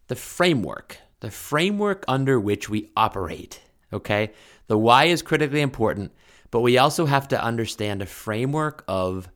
The 0.08 0.16
framework, 0.16 0.98
the 1.22 1.32
framework 1.32 2.04
under 2.08 2.40
which 2.40 2.70
we 2.70 2.92
operate. 2.98 3.62
Okay, 3.94 4.32
the 4.68 4.78
why 4.78 5.06
is 5.06 5.22
critically 5.22 5.62
important, 5.62 6.12
but 6.52 6.60
we 6.60 6.78
also 6.78 7.06
have 7.06 7.30
to 7.30 7.42
understand 7.42 8.02
a 8.02 8.06
framework 8.06 8.84
of 8.90 9.30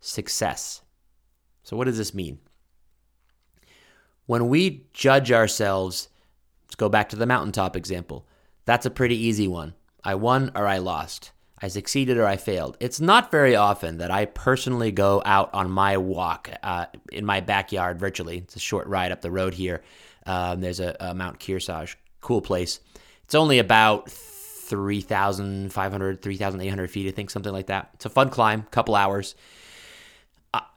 success. 0.00 0.81
So, 1.62 1.76
what 1.76 1.84
does 1.84 1.98
this 1.98 2.14
mean? 2.14 2.38
When 4.26 4.48
we 4.48 4.86
judge 4.92 5.32
ourselves 5.32 6.08
Let's 6.72 6.78
go 6.78 6.88
back 6.88 7.10
to 7.10 7.16
the 7.16 7.26
mountaintop 7.26 7.76
example. 7.76 8.26
That's 8.64 8.86
a 8.86 8.90
pretty 8.90 9.14
easy 9.14 9.46
one. 9.46 9.74
I 10.02 10.14
won 10.14 10.52
or 10.54 10.66
I 10.66 10.78
lost. 10.78 11.32
I 11.60 11.68
succeeded 11.68 12.16
or 12.16 12.24
I 12.24 12.38
failed. 12.38 12.78
It's 12.80 12.98
not 12.98 13.30
very 13.30 13.54
often 13.54 13.98
that 13.98 14.10
I 14.10 14.24
personally 14.24 14.90
go 14.90 15.20
out 15.26 15.52
on 15.52 15.70
my 15.70 15.98
walk 15.98 16.48
uh, 16.62 16.86
in 17.12 17.26
my 17.26 17.40
backyard 17.40 18.00
virtually. 18.00 18.38
It's 18.38 18.56
a 18.56 18.58
short 18.58 18.86
ride 18.86 19.12
up 19.12 19.20
the 19.20 19.30
road 19.30 19.52
here. 19.52 19.82
Um, 20.24 20.62
there's 20.62 20.80
a, 20.80 20.96
a, 20.98 21.12
Mount 21.12 21.40
Kearsarge, 21.40 21.96
cool 22.22 22.40
place. 22.40 22.80
It's 23.24 23.34
only 23.34 23.58
about 23.58 24.10
3,500, 24.10 26.22
3,800 26.22 26.90
feet, 26.90 27.06
I 27.06 27.10
think, 27.10 27.28
something 27.28 27.52
like 27.52 27.66
that. 27.66 27.90
It's 27.92 28.06
a 28.06 28.10
fun 28.10 28.30
climb, 28.30 28.62
couple 28.70 28.94
hours. 28.94 29.34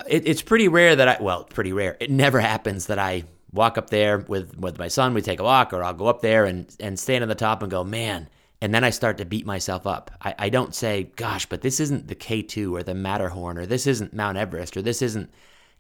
It, 0.08 0.28
it's 0.28 0.42
pretty 0.42 0.68
rare 0.68 0.96
that 0.96 1.08
I, 1.08 1.18
well, 1.22 1.44
pretty 1.44 1.74
rare. 1.74 1.98
It 2.00 2.12
never 2.12 2.40
happens 2.40 2.88
that 2.88 3.00
I 3.00 3.24
walk 3.52 3.78
up 3.78 3.90
there 3.90 4.20
with 4.20 4.58
with 4.58 4.78
my 4.78 4.88
son. 4.88 5.14
We 5.14 5.22
take 5.22 5.40
a 5.40 5.44
walk, 5.44 5.74
or 5.74 5.84
I'll 5.84 5.94
go 5.94 6.08
up 6.08 6.22
there 6.22 6.46
and 6.46 6.74
and 6.80 7.00
stand 7.00 7.24
on 7.24 7.30
the 7.30 7.36
top 7.36 7.62
and 7.62 7.72
go, 7.72 7.84
man. 7.84 8.30
And 8.62 8.74
then 8.74 8.84
I 8.84 8.90
start 8.90 9.18
to 9.18 9.26
beat 9.26 9.46
myself 9.46 9.86
up. 9.86 10.12
I, 10.22 10.34
I 10.40 10.50
don't 10.50 10.74
say, 10.74 11.12
gosh, 11.18 11.46
but 11.46 11.62
this 11.62 11.80
isn't 11.80 12.08
the 12.08 12.16
K2 12.16 12.72
or 12.72 12.84
the 12.84 12.96
Matterhorn 12.96 13.58
or 13.58 13.66
this 13.66 13.86
isn't 13.86 14.14
Mount 14.14 14.38
Everest 14.38 14.78
or 14.78 14.82
this 14.82 15.02
isn't 15.02 15.30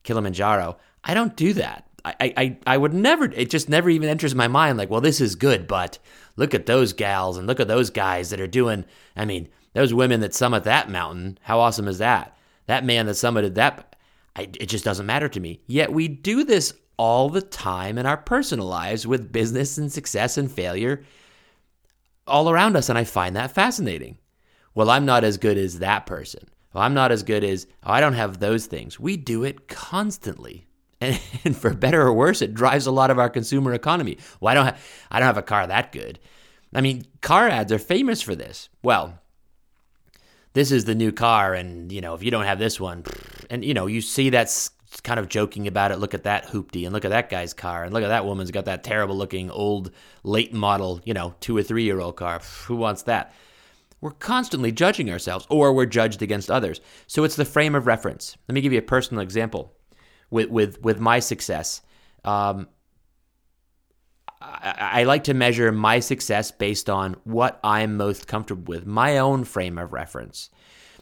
Kilimanjaro. 0.03 0.77
I 1.03 1.13
don't 1.13 1.35
do 1.35 1.53
that. 1.53 1.87
I, 2.03 2.33
I, 2.37 2.57
I 2.67 2.77
would 2.77 2.93
never, 2.93 3.25
it 3.25 3.49
just 3.49 3.69
never 3.69 3.89
even 3.89 4.09
enters 4.09 4.35
my 4.35 4.47
mind 4.47 4.77
like, 4.77 4.91
well, 4.91 5.01
this 5.01 5.19
is 5.19 5.35
good, 5.35 5.67
but 5.67 5.97
look 6.35 6.53
at 6.53 6.67
those 6.67 6.93
gals 6.93 7.37
and 7.37 7.47
look 7.47 7.59
at 7.59 7.67
those 7.67 7.89
guys 7.89 8.29
that 8.29 8.39
are 8.39 8.45
doing, 8.45 8.85
I 9.15 9.25
mean, 9.25 9.49
those 9.73 9.93
women 9.93 10.19
that 10.19 10.35
summit 10.35 10.65
that 10.65 10.89
mountain. 10.89 11.39
How 11.41 11.59
awesome 11.59 11.87
is 11.87 11.97
that? 11.97 12.34
That 12.67 12.85
man 12.85 13.05
that 13.05 13.13
summited 13.13 13.55
that, 13.55 13.95
I, 14.35 14.43
it 14.43 14.67
just 14.67 14.85
doesn't 14.85 15.05
matter 15.05 15.29
to 15.29 15.39
me. 15.39 15.61
Yet 15.67 15.93
we 15.93 16.07
do 16.07 16.43
this 16.43 16.73
all 16.97 17.29
the 17.29 17.41
time 17.41 17.97
in 17.97 18.05
our 18.05 18.17
personal 18.17 18.67
lives 18.67 19.05
with 19.05 19.31
business 19.31 19.77
and 19.77 19.91
success 19.91 20.37
and 20.37 20.51
failure 20.51 21.03
all 22.27 22.49
around 22.49 22.75
us. 22.75 22.89
And 22.89 22.97
I 22.97 23.03
find 23.03 23.35
that 23.35 23.51
fascinating. 23.51 24.17
Well, 24.73 24.89
I'm 24.89 25.05
not 25.05 25.23
as 25.23 25.37
good 25.37 25.57
as 25.57 25.79
that 25.79 26.05
person. 26.05 26.47
Well, 26.73 26.83
I'm 26.83 26.93
not 26.93 27.11
as 27.11 27.23
good 27.23 27.43
as, 27.43 27.67
oh, 27.85 27.91
I 27.91 28.01
don't 28.01 28.13
have 28.13 28.39
those 28.39 28.65
things. 28.65 28.99
We 28.99 29.15
do 29.15 29.43
it 29.43 29.67
constantly. 29.67 30.67
And, 31.01 31.19
and 31.43 31.57
for 31.57 31.73
better 31.73 32.01
or 32.03 32.13
worse, 32.13 32.41
it 32.41 32.53
drives 32.53 32.87
a 32.87 32.91
lot 32.91 33.11
of 33.11 33.19
our 33.19 33.29
consumer 33.29 33.73
economy. 33.73 34.17
Well, 34.39 34.49
I 34.49 34.53
don't, 34.53 34.75
I 35.11 35.19
don't 35.19 35.25
have 35.25 35.37
a 35.37 35.41
car 35.41 35.67
that 35.67 35.91
good. 35.91 36.19
I 36.73 36.79
mean, 36.79 37.05
car 37.21 37.49
ads 37.49 37.73
are 37.73 37.77
famous 37.77 38.21
for 38.21 38.33
this. 38.33 38.69
Well, 38.81 39.19
this 40.55 40.71
is 40.71 40.85
the 40.85 40.95
new 40.95 41.11
car, 41.11 41.53
and 41.53 41.91
you 41.91 42.01
know, 42.01 42.15
if 42.15 42.23
you 42.23 42.31
don't 42.31 42.45
have 42.45 42.57
this 42.57 42.79
one, 42.79 43.03
and 43.49 43.63
you 43.63 43.73
know, 43.73 43.87
you 43.87 44.01
see 44.01 44.29
that's 44.29 44.71
kind 45.03 45.19
of 45.19 45.27
joking 45.27 45.67
about 45.67 45.91
it. 45.91 45.97
Look 45.97 46.13
at 46.13 46.23
that 46.23 46.47
hoopty, 46.47 46.85
and 46.85 46.93
look 46.93 47.03
at 47.03 47.11
that 47.11 47.29
guy's 47.29 47.53
car, 47.53 47.83
and 47.83 47.93
look 47.93 48.03
at 48.03 48.07
that 48.07 48.25
woman's 48.25 48.51
got 48.51 48.65
that 48.65 48.83
terrible 48.83 49.17
looking 49.17 49.51
old 49.51 49.91
late 50.23 50.53
model, 50.53 51.01
you 51.03 51.13
know, 51.13 51.35
two 51.41 51.55
or 51.55 51.61
three 51.61 51.83
year 51.83 51.99
old 51.99 52.15
car. 52.15 52.39
Who 52.67 52.77
wants 52.77 53.03
that? 53.03 53.33
We're 53.99 54.11
constantly 54.11 54.71
judging 54.71 55.11
ourselves, 55.11 55.45
or 55.49 55.73
we're 55.73 55.85
judged 55.85 56.21
against 56.21 56.49
others. 56.49 56.79
So 57.05 57.25
it's 57.25 57.35
the 57.35 57.45
frame 57.45 57.75
of 57.75 57.85
reference. 57.85 58.37
Let 58.47 58.53
me 58.53 58.61
give 58.61 58.71
you 58.71 58.79
a 58.79 58.83
personal 58.83 59.21
example 59.21 59.73
with 60.29 60.49
with 60.49 60.81
with 60.81 61.01
my 61.01 61.19
success. 61.19 61.81
Um, 62.23 62.69
I, 64.45 65.01
I 65.01 65.03
like 65.03 65.25
to 65.25 65.33
measure 65.33 65.71
my 65.71 65.99
success 65.99 66.51
based 66.51 66.89
on 66.89 67.15
what 67.23 67.59
I'm 67.63 67.97
most 67.97 68.27
comfortable 68.27 68.73
with, 68.73 68.85
my 68.85 69.17
own 69.17 69.43
frame 69.43 69.77
of 69.77 69.93
reference. 69.93 70.49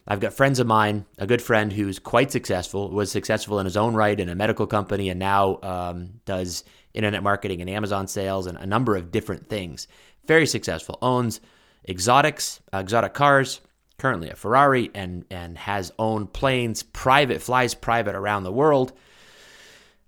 I've 0.08 0.20
got 0.20 0.34
friends 0.34 0.60
of 0.60 0.68
mine, 0.68 1.06
a 1.18 1.26
good 1.26 1.42
friend 1.42 1.72
who's 1.72 1.98
quite 1.98 2.32
successful, 2.32 2.90
was 2.90 3.12
successful 3.12 3.60
in 3.60 3.66
his 3.66 3.78
own 3.78 3.94
right 3.94 4.20
in 4.20 4.28
a 4.30 4.36
medical 4.36 4.68
company, 4.68 5.10
and 5.10 5.20
now 5.20 5.60
um, 5.64 6.20
does 6.26 6.64
internet 6.94 7.24
marketing 7.24 7.62
and 7.62 7.70
Amazon 7.70 8.08
sales 8.08 8.46
and 8.46 8.58
a 8.58 8.66
number 8.66 8.96
of 8.96 9.12
different 9.12 9.48
things. 9.48 9.88
Very 10.26 10.46
successful. 10.46 10.98
Owns 11.02 11.40
exotics, 11.88 12.62
exotic 12.74 13.14
cars, 13.14 13.62
currently 13.98 14.30
a 14.30 14.36
Ferrari, 14.36 14.92
and 14.94 15.26
and 15.32 15.58
has 15.58 15.92
owned 15.98 16.34
planes, 16.34 16.84
private 16.84 17.42
flies 17.42 17.74
private 17.74 18.16
around 18.16 18.44
the 18.44 18.52
world. 18.52 18.92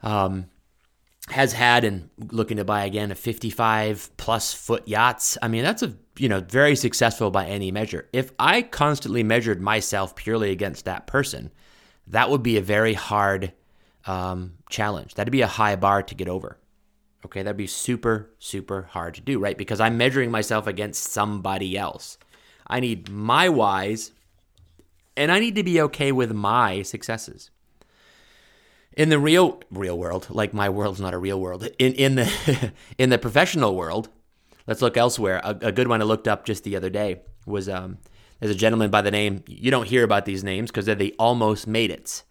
Um, 0.04 0.48
has 1.30 1.54
had 1.54 1.84
and 1.84 2.10
looking 2.32 2.58
to 2.58 2.66
buy 2.66 2.86
again 2.86 3.12
a 3.12 3.16
55 3.16 4.12
plus 4.18 4.54
foot 4.54 4.88
yachts. 4.88 5.38
I 5.42 5.48
mean, 5.48 5.64
that's 5.64 5.84
a 5.84 5.94
you 6.18 6.30
know 6.30 6.40
very 6.40 6.76
successful 6.76 7.32
by 7.32 7.48
any 7.48 7.72
measure. 7.72 8.08
If 8.14 8.32
I 8.38 8.62
constantly 8.62 9.24
measured 9.24 9.62
myself 9.62 10.16
purely 10.16 10.52
against 10.52 10.86
that 10.86 11.08
person, 11.08 11.52
that 12.08 12.30
would 12.30 12.44
be 12.44 12.58
a 12.58 12.62
very 12.62 12.94
hard 12.94 13.54
um, 14.06 14.54
challenge. 14.70 15.16
That'd 15.16 15.32
be 15.32 15.42
a 15.42 15.48
high 15.48 15.76
bar 15.76 16.04
to 16.04 16.16
get 16.16 16.30
over. 16.30 16.60
Okay, 17.26 17.42
that'd 17.42 17.58
be 17.58 17.68
super 17.68 18.30
super 18.38 18.84
hard 18.84 19.16
to 19.16 19.22
do, 19.22 19.40
right? 19.40 19.58
Because 19.58 19.80
I'm 19.80 19.98
measuring 19.98 20.30
myself 20.30 20.68
against 20.68 21.12
somebody 21.12 21.76
else. 21.76 22.20
I 22.68 22.80
need 22.80 23.10
my 23.10 23.50
whys, 23.50 24.12
and 25.18 25.32
I 25.32 25.40
need 25.40 25.56
to 25.56 25.64
be 25.64 25.82
okay 25.82 26.12
with 26.12 26.32
my 26.34 26.84
successes 26.84 27.50
in 28.96 29.10
the 29.10 29.20
real 29.20 29.62
real 29.72 29.98
world, 29.98 30.28
like 30.30 30.54
my 30.54 30.70
world's 30.70 31.02
not 31.02 31.14
a 31.14 31.18
real 31.18 31.40
world. 31.40 31.68
In 31.80 31.94
in 31.94 32.16
the 32.16 32.74
in 32.98 33.10
the 33.10 33.18
professional 33.18 33.76
world, 33.76 34.10
let's 34.68 34.82
look 34.82 34.98
elsewhere. 34.98 35.42
A, 35.44 35.58
a, 35.62 35.72
good 35.72 35.88
one 35.88 36.02
I 36.02 36.06
looked 36.06 36.28
up 36.28 36.46
just 36.46 36.64
the 36.64 36.76
other 36.76 36.90
day 36.90 37.22
was 37.46 37.70
um, 37.70 37.98
there's 38.40 38.56
a 38.56 38.58
gentleman 38.58 38.90
by 38.90 39.02
the 39.02 39.12
name. 39.12 39.44
You 39.48 39.72
don't 39.72 39.88
hear 39.88 40.04
about 40.04 40.26
these 40.26 40.44
names 40.44 40.72
because 40.72 40.86
they're 40.86 40.96
the 40.96 41.16
almost 41.20 41.68
made 41.68 41.92
it. 41.92 42.24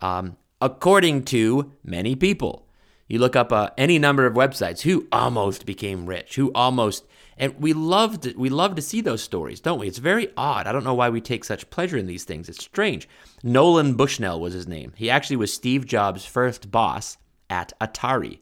Um, 0.00 0.36
according 0.60 1.24
to 1.26 1.72
many 1.84 2.16
people, 2.16 2.66
you 3.08 3.18
look 3.18 3.36
up 3.36 3.52
uh, 3.52 3.70
any 3.76 3.98
number 3.98 4.26
of 4.26 4.34
websites 4.34 4.82
who 4.82 5.06
almost 5.12 5.66
became 5.66 6.06
rich, 6.06 6.36
who 6.36 6.52
almost 6.54 7.04
and 7.36 7.54
we 7.58 7.72
love 7.72 8.20
to, 8.20 8.34
we 8.36 8.48
love 8.48 8.74
to 8.74 8.82
see 8.82 9.00
those 9.00 9.22
stories, 9.22 9.60
don't 9.60 9.78
we? 9.78 9.88
It's 9.88 9.98
very 9.98 10.28
odd. 10.36 10.66
I 10.66 10.72
don't 10.72 10.84
know 10.84 10.94
why 10.94 11.08
we 11.08 11.20
take 11.20 11.44
such 11.44 11.70
pleasure 11.70 11.96
in 11.96 12.06
these 12.06 12.24
things. 12.24 12.48
It's 12.48 12.62
strange. 12.62 13.08
Nolan 13.42 13.94
Bushnell 13.94 14.40
was 14.40 14.54
his 14.54 14.68
name. 14.68 14.92
He 14.96 15.10
actually 15.10 15.36
was 15.36 15.52
Steve 15.52 15.86
Jobs' 15.86 16.24
first 16.24 16.70
boss 16.70 17.16
at 17.48 17.72
Atari, 17.80 18.40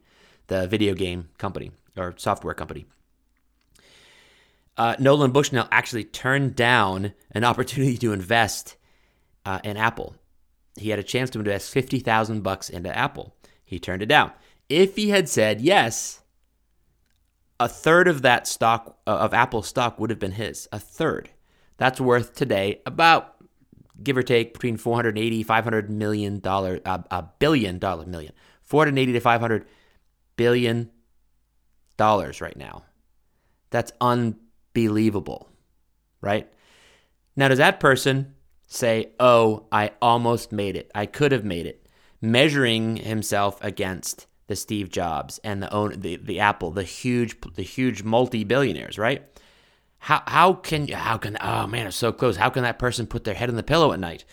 the 0.48 0.66
video 0.66 0.94
game 0.94 1.28
company 1.38 1.70
or 1.96 2.14
software 2.16 2.54
company. 2.54 2.86
Uh, 4.76 4.96
Nolan 4.98 5.32
Bushnell 5.32 5.68
actually 5.70 6.04
turned 6.04 6.56
down 6.56 7.12
an 7.32 7.44
opportunity 7.44 7.98
to 7.98 8.12
invest 8.12 8.76
uh, 9.44 9.60
in 9.62 9.76
Apple. 9.76 10.14
He 10.76 10.90
had 10.90 10.98
a 10.98 11.02
chance 11.02 11.28
to 11.30 11.38
invest 11.38 11.70
fifty 11.70 11.98
thousand 11.98 12.42
bucks 12.42 12.70
into 12.70 12.96
Apple. 12.96 13.34
He 13.64 13.78
turned 13.78 14.02
it 14.02 14.06
down. 14.06 14.32
If 14.68 14.96
he 14.96 15.10
had 15.10 15.28
said 15.28 15.60
yes, 15.60 16.22
a 17.60 17.68
third 17.68 18.08
of 18.08 18.22
that 18.22 18.46
stock 18.46 18.98
uh, 19.06 19.10
of 19.10 19.34
Apple 19.34 19.62
stock 19.62 20.00
would 20.00 20.10
have 20.10 20.18
been 20.18 20.32
his. 20.32 20.66
A 20.72 20.80
third. 20.80 21.30
That's 21.76 22.00
worth 22.00 22.34
today 22.34 22.80
about 22.86 23.36
give 24.02 24.16
or 24.16 24.22
take 24.22 24.54
between 24.54 24.78
480 24.78 25.42
500 25.42 25.90
million 25.90 26.40
dollar 26.40 26.80
uh, 26.86 26.98
a 27.10 27.22
billion 27.38 27.78
dollar 27.78 28.06
million 28.06 28.32
480 28.62 29.12
to 29.12 29.20
500 29.20 29.66
billion 30.36 30.90
dollars 31.98 32.40
right 32.40 32.56
now. 32.56 32.84
That's 33.68 33.92
unbelievable. 34.00 35.48
Right? 36.22 36.50
Now 37.36 37.48
does 37.48 37.58
that 37.58 37.78
person 37.78 38.34
say, 38.66 39.12
"Oh, 39.20 39.66
I 39.70 39.92
almost 40.00 40.50
made 40.50 40.76
it. 40.76 40.90
I 40.94 41.06
could 41.06 41.32
have 41.32 41.44
made 41.44 41.66
it." 41.66 41.86
Measuring 42.22 42.96
himself 42.96 43.62
against 43.64 44.26
the 44.50 44.56
Steve 44.56 44.90
Jobs 44.90 45.38
and 45.44 45.62
the 45.62 45.72
own 45.72 46.00
the, 46.00 46.16
the 46.16 46.40
Apple, 46.40 46.72
the 46.72 46.82
huge 46.82 47.36
the 47.54 47.62
huge 47.62 48.02
multi 48.02 48.42
billionaires, 48.42 48.98
right? 48.98 49.22
How 50.00 50.24
how 50.26 50.54
can 50.54 50.88
you 50.88 50.96
how 50.96 51.18
can 51.18 51.38
oh 51.40 51.68
man 51.68 51.86
it's 51.86 51.94
so 51.94 52.12
close? 52.12 52.36
How 52.36 52.50
can 52.50 52.64
that 52.64 52.76
person 52.76 53.06
put 53.06 53.22
their 53.22 53.34
head 53.34 53.48
in 53.48 53.54
the 53.54 53.62
pillow 53.62 53.92
at 53.92 54.00
night? 54.00 54.24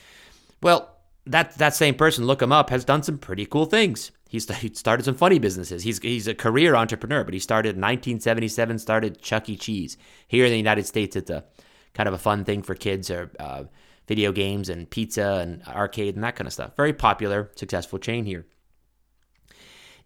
Well, 0.59 0.97
that 1.27 1.55
that 1.59 1.75
same 1.75 1.93
person, 1.93 2.25
look 2.25 2.41
him 2.41 2.51
up, 2.51 2.71
has 2.71 2.83
done 2.83 3.03
some 3.03 3.19
pretty 3.19 3.45
cool 3.45 3.67
things. 3.67 4.11
He's 4.27 4.49
he 4.57 4.73
started 4.73 5.03
some 5.03 5.13
funny 5.13 5.37
businesses. 5.37 5.83
He's 5.83 5.99
he's 5.99 6.27
a 6.27 6.33
career 6.33 6.75
entrepreneur, 6.75 7.23
but 7.23 7.35
he 7.35 7.39
started 7.39 7.75
in 7.75 7.81
1977. 7.81 8.79
Started 8.79 9.21
Chuck 9.21 9.47
E. 9.47 9.55
Cheese 9.55 9.97
here 10.27 10.45
in 10.45 10.51
the 10.51 10.57
United 10.57 10.87
States. 10.87 11.15
It's 11.15 11.29
a 11.29 11.45
kind 11.93 12.09
of 12.09 12.15
a 12.15 12.17
fun 12.17 12.43
thing 12.43 12.63
for 12.63 12.73
kids 12.73 13.11
or 13.11 13.31
uh, 13.39 13.65
video 14.07 14.31
games 14.31 14.67
and 14.67 14.89
pizza 14.89 15.37
and 15.43 15.61
arcade 15.67 16.15
and 16.15 16.23
that 16.23 16.35
kind 16.35 16.47
of 16.47 16.53
stuff. 16.53 16.75
Very 16.75 16.93
popular, 16.93 17.51
successful 17.55 17.99
chain 17.99 18.25
here 18.25 18.47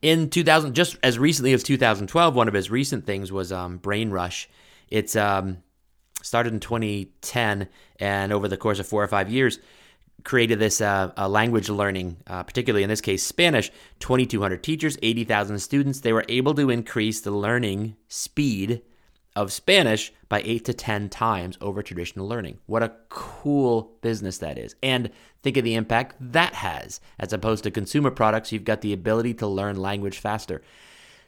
in 0.02 0.30
2000, 0.30 0.74
just 0.74 0.98
as 1.04 1.20
recently 1.20 1.54
as 1.54 1.64
2012, 1.64 2.36
one 2.36 2.48
of 2.48 2.54
his 2.54 2.72
recent 2.72 3.06
things 3.06 3.32
was 3.32 3.52
um, 3.52 3.78
Brain 3.78 4.10
Rush. 4.10 4.50
It's 4.90 5.16
um, 5.16 5.58
started 6.22 6.54
in 6.54 6.60
2010, 6.60 7.68
and 8.00 8.32
over 8.32 8.48
the 8.48 8.58
course 8.58 8.80
of 8.80 8.88
four 8.88 9.04
or 9.04 9.08
five 9.08 9.30
years, 9.30 9.60
created 10.24 10.60
this 10.60 10.82
uh, 10.82 11.12
language 11.28 11.70
learning, 11.70 12.18
uh, 12.28 12.44
particularly 12.44 12.84
in 12.84 12.90
this 12.90 13.02
case 13.02 13.24
Spanish. 13.24 13.72
2,200 14.00 14.64
teachers, 14.64 14.98
80,000 15.02 15.60
students. 15.60 16.02
They 16.02 16.14
were 16.14 16.26
able 16.30 16.54
to 16.56 16.70
increase 16.70 17.22
the 17.22 17.32
learning 17.32 17.96
speed 18.08 18.82
of 19.36 19.52
Spanish 19.52 20.12
by 20.28 20.42
eight 20.44 20.66
to 20.66 20.74
10 20.74 21.10
times 21.10 21.58
over 21.62 21.82
traditional 21.82 22.28
learning. 22.28 22.60
What 22.66 22.84
a 22.84 22.94
cool 23.10 23.94
business 24.02 24.38
that 24.40 24.58
is. 24.58 24.76
And 24.84 25.10
think 25.42 25.58
of 25.58 25.64
the 25.64 25.76
impact 25.76 26.16
that 26.20 26.54
has. 26.56 27.00
As 27.18 27.34
opposed 27.34 27.64
to 27.64 27.72
consumer 27.72 28.12
products, 28.12 28.52
you've 28.52 28.66
got 28.66 28.82
the 28.82 28.94
ability 28.94 29.34
to 29.36 29.48
learn 29.48 29.78
language 29.78 30.20
faster. 30.20 30.62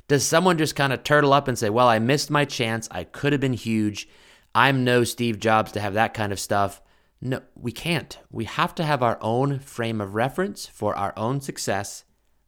Does 0.07 0.25
someone 0.25 0.57
just 0.57 0.75
kind 0.75 0.91
of 0.91 1.03
turtle 1.03 1.33
up 1.33 1.47
and 1.47 1.57
say, 1.57 1.69
Well, 1.69 1.87
I 1.87 1.99
missed 1.99 2.29
my 2.29 2.45
chance. 2.45 2.89
I 2.91 3.05
could 3.05 3.31
have 3.31 3.41
been 3.41 3.53
huge. 3.53 4.07
I'm 4.53 4.83
no 4.83 5.03
Steve 5.03 5.39
Jobs 5.39 5.71
to 5.71 5.79
have 5.79 5.93
that 5.93 6.13
kind 6.13 6.31
of 6.31 6.39
stuff. 6.39 6.81
No, 7.21 7.41
we 7.55 7.71
can't. 7.71 8.19
We 8.29 8.43
have 8.45 8.75
to 8.75 8.83
have 8.83 9.01
our 9.01 9.17
own 9.21 9.59
frame 9.59 10.01
of 10.01 10.13
reference 10.13 10.67
for 10.67 10.95
our 10.95 11.13
own 11.15 11.39
success. 11.39 12.03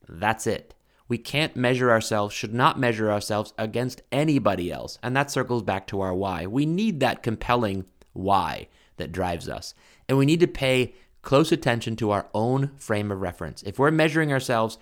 That's 0.08 0.46
it. 0.46 0.75
We 1.08 1.18
can't 1.18 1.56
measure 1.56 1.92
ourselves, 1.92 2.34
should 2.34 2.54
not 2.54 2.80
measure 2.80 3.12
ourselves 3.12 3.54
against 3.58 4.02
anybody 4.12 4.72
else. 4.72 4.98
And 5.04 5.16
that 5.16 5.30
circles 5.30 5.64
back 5.64 5.88
to 5.88 6.02
our 6.02 6.14
why. 6.14 6.48
We 6.48 6.66
need 6.66 7.00
that 7.00 7.22
compelling 7.22 7.86
why 8.14 8.68
that 8.98 9.12
drives 9.12 9.48
us. 9.48 9.74
And 10.10 10.18
we 10.18 10.26
need 10.26 10.40
to 10.40 10.48
pay 10.48 10.96
close 11.22 11.52
attention 11.52 11.96
to 11.98 12.12
our 12.12 12.28
own 12.34 12.72
frame 12.78 13.12
of 13.12 13.22
reference. 13.22 13.62
If 13.64 13.78
we're 13.78 13.92
measuring 13.92 14.32
ourselves, 14.32 14.78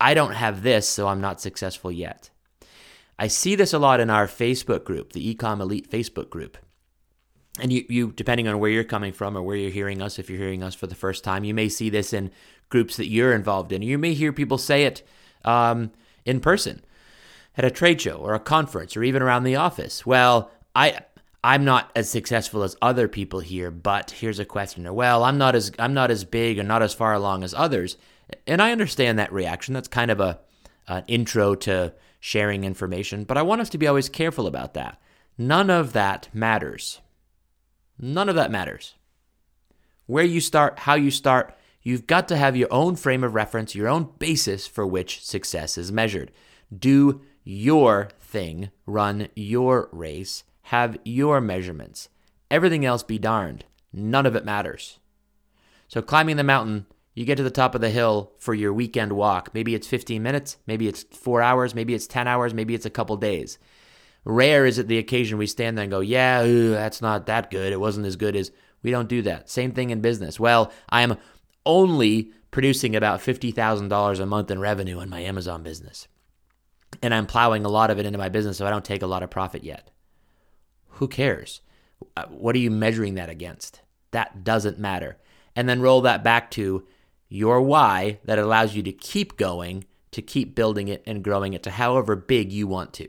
I 0.00 0.14
don't 0.14 0.32
have 0.32 0.62
this, 0.62 0.88
so 0.88 1.06
I'm 1.06 1.20
not 1.20 1.40
successful 1.40 1.92
yet. 1.92 2.30
I 3.18 3.28
see 3.28 3.54
this 3.54 3.74
a 3.74 3.78
lot 3.78 4.00
in 4.00 4.08
our 4.08 4.26
Facebook 4.26 4.84
group, 4.84 5.12
the 5.12 5.34
Ecom 5.34 5.60
Elite 5.60 5.90
Facebook 5.90 6.30
group. 6.30 6.56
And 7.60 7.72
you, 7.72 7.84
you, 7.88 8.12
depending 8.12 8.48
on 8.48 8.58
where 8.58 8.70
you're 8.70 8.84
coming 8.84 9.12
from 9.12 9.36
or 9.36 9.42
where 9.42 9.56
you're 9.56 9.70
hearing 9.70 10.00
us, 10.00 10.18
if 10.18 10.30
you're 10.30 10.38
hearing 10.38 10.62
us 10.62 10.74
for 10.74 10.86
the 10.86 10.94
first 10.94 11.22
time, 11.24 11.44
you 11.44 11.52
may 11.52 11.68
see 11.68 11.90
this 11.90 12.14
in 12.14 12.30
groups 12.70 12.96
that 12.96 13.08
you're 13.08 13.34
involved 13.34 13.72
in. 13.72 13.82
You 13.82 13.98
may 13.98 14.14
hear 14.14 14.32
people 14.32 14.56
say 14.56 14.84
it 14.84 15.02
um, 15.44 15.92
in 16.24 16.40
person 16.40 16.84
at 17.56 17.64
a 17.64 17.70
trade 17.70 18.00
show 18.00 18.16
or 18.16 18.34
a 18.34 18.40
conference 18.40 18.96
or 18.96 19.02
even 19.02 19.22
around 19.22 19.44
the 19.44 19.56
office. 19.56 20.06
Well, 20.06 20.50
I 20.74 21.00
I'm 21.42 21.64
not 21.64 21.90
as 21.96 22.10
successful 22.10 22.62
as 22.62 22.76
other 22.82 23.08
people 23.08 23.40
here, 23.40 23.70
but 23.70 24.10
here's 24.10 24.38
a 24.38 24.44
question. 24.44 24.86
Or, 24.86 24.92
well, 24.92 25.24
I'm 25.24 25.38
not 25.38 25.54
as 25.54 25.72
I'm 25.78 25.94
not 25.94 26.10
as 26.10 26.24
big 26.24 26.58
or 26.58 26.62
not 26.62 26.82
as 26.82 26.94
far 26.94 27.14
along 27.14 27.44
as 27.44 27.54
others. 27.54 27.96
And 28.46 28.60
I 28.60 28.72
understand 28.72 29.18
that 29.18 29.32
reaction. 29.32 29.74
That's 29.74 29.88
kind 29.88 30.10
of 30.10 30.20
a 30.20 30.40
an 30.86 31.04
intro 31.06 31.54
to 31.54 31.94
sharing 32.18 32.64
information, 32.64 33.24
but 33.24 33.38
I 33.38 33.42
want 33.42 33.60
us 33.60 33.70
to 33.70 33.78
be 33.78 33.86
always 33.86 34.08
careful 34.08 34.46
about 34.46 34.74
that. 34.74 35.00
None 35.38 35.70
of 35.70 35.92
that 35.94 36.28
matters. 36.34 37.00
None 37.98 38.28
of 38.28 38.34
that 38.34 38.50
matters. 38.50 38.94
Where 40.06 40.24
you 40.24 40.40
start, 40.40 40.80
how 40.80 40.94
you 40.94 41.10
start, 41.10 41.56
You've 41.82 42.06
got 42.06 42.28
to 42.28 42.36
have 42.36 42.56
your 42.56 42.72
own 42.72 42.96
frame 42.96 43.24
of 43.24 43.34
reference, 43.34 43.74
your 43.74 43.88
own 43.88 44.10
basis 44.18 44.66
for 44.66 44.86
which 44.86 45.24
success 45.24 45.78
is 45.78 45.90
measured. 45.90 46.30
Do 46.76 47.22
your 47.42 48.10
thing, 48.20 48.70
run 48.86 49.28
your 49.34 49.88
race, 49.92 50.44
have 50.64 50.98
your 51.04 51.40
measurements. 51.40 52.08
Everything 52.50 52.84
else 52.84 53.02
be 53.02 53.18
darned. 53.18 53.64
None 53.92 54.26
of 54.26 54.36
it 54.36 54.44
matters. 54.44 54.98
So, 55.88 56.02
climbing 56.02 56.36
the 56.36 56.44
mountain, 56.44 56.86
you 57.14 57.24
get 57.24 57.36
to 57.36 57.42
the 57.42 57.50
top 57.50 57.74
of 57.74 57.80
the 57.80 57.90
hill 57.90 58.32
for 58.38 58.54
your 58.54 58.72
weekend 58.72 59.12
walk. 59.12 59.50
Maybe 59.52 59.74
it's 59.74 59.88
15 59.88 60.22
minutes, 60.22 60.58
maybe 60.66 60.86
it's 60.86 61.02
four 61.02 61.42
hours, 61.42 61.74
maybe 61.74 61.94
it's 61.94 62.06
10 62.06 62.28
hours, 62.28 62.54
maybe 62.54 62.74
it's 62.74 62.86
a 62.86 62.90
couple 62.90 63.16
days. 63.16 63.58
Rare 64.24 64.66
is 64.66 64.78
it 64.78 64.86
the 64.86 64.98
occasion 64.98 65.38
we 65.38 65.46
stand 65.46 65.76
there 65.76 65.84
and 65.84 65.90
go, 65.90 66.00
yeah, 66.00 66.44
ooh, 66.44 66.70
that's 66.70 67.00
not 67.00 67.26
that 67.26 67.50
good. 67.50 67.72
It 67.72 67.80
wasn't 67.80 68.06
as 68.06 68.16
good 68.16 68.36
as. 68.36 68.52
We 68.82 68.90
don't 68.90 69.08
do 69.08 69.22
that. 69.22 69.50
Same 69.50 69.72
thing 69.72 69.90
in 69.90 70.00
business. 70.00 70.40
Well, 70.40 70.72
I 70.88 71.02
am 71.02 71.18
only 71.66 72.32
producing 72.50 72.96
about 72.96 73.20
$50,000 73.20 74.20
a 74.20 74.26
month 74.26 74.50
in 74.50 74.58
revenue 74.58 75.00
in 75.00 75.08
my 75.08 75.20
Amazon 75.20 75.62
business. 75.62 76.08
And 77.02 77.14
I'm 77.14 77.26
plowing 77.26 77.64
a 77.64 77.68
lot 77.68 77.90
of 77.90 77.98
it 77.98 78.06
into 78.06 78.18
my 78.18 78.28
business, 78.28 78.56
so 78.56 78.66
I 78.66 78.70
don't 78.70 78.84
take 78.84 79.02
a 79.02 79.06
lot 79.06 79.22
of 79.22 79.30
profit 79.30 79.62
yet. 79.62 79.90
Who 80.94 81.08
cares? 81.08 81.60
Uh, 82.16 82.26
what 82.28 82.56
are 82.56 82.60
you 82.60 82.70
measuring 82.70 83.14
that 83.14 83.30
against? 83.30 83.82
That 84.10 84.42
doesn't 84.42 84.78
matter. 84.78 85.16
And 85.54 85.68
then 85.68 85.80
roll 85.80 86.00
that 86.02 86.24
back 86.24 86.50
to 86.52 86.86
your 87.28 87.62
why 87.62 88.18
that 88.24 88.38
allows 88.38 88.74
you 88.74 88.82
to 88.82 88.92
keep 88.92 89.36
going, 89.36 89.84
to 90.10 90.20
keep 90.20 90.54
building 90.54 90.88
it 90.88 91.02
and 91.06 91.22
growing 91.22 91.52
it 91.52 91.62
to 91.62 91.70
however 91.70 92.16
big 92.16 92.52
you 92.52 92.66
want 92.66 92.92
to. 92.94 93.08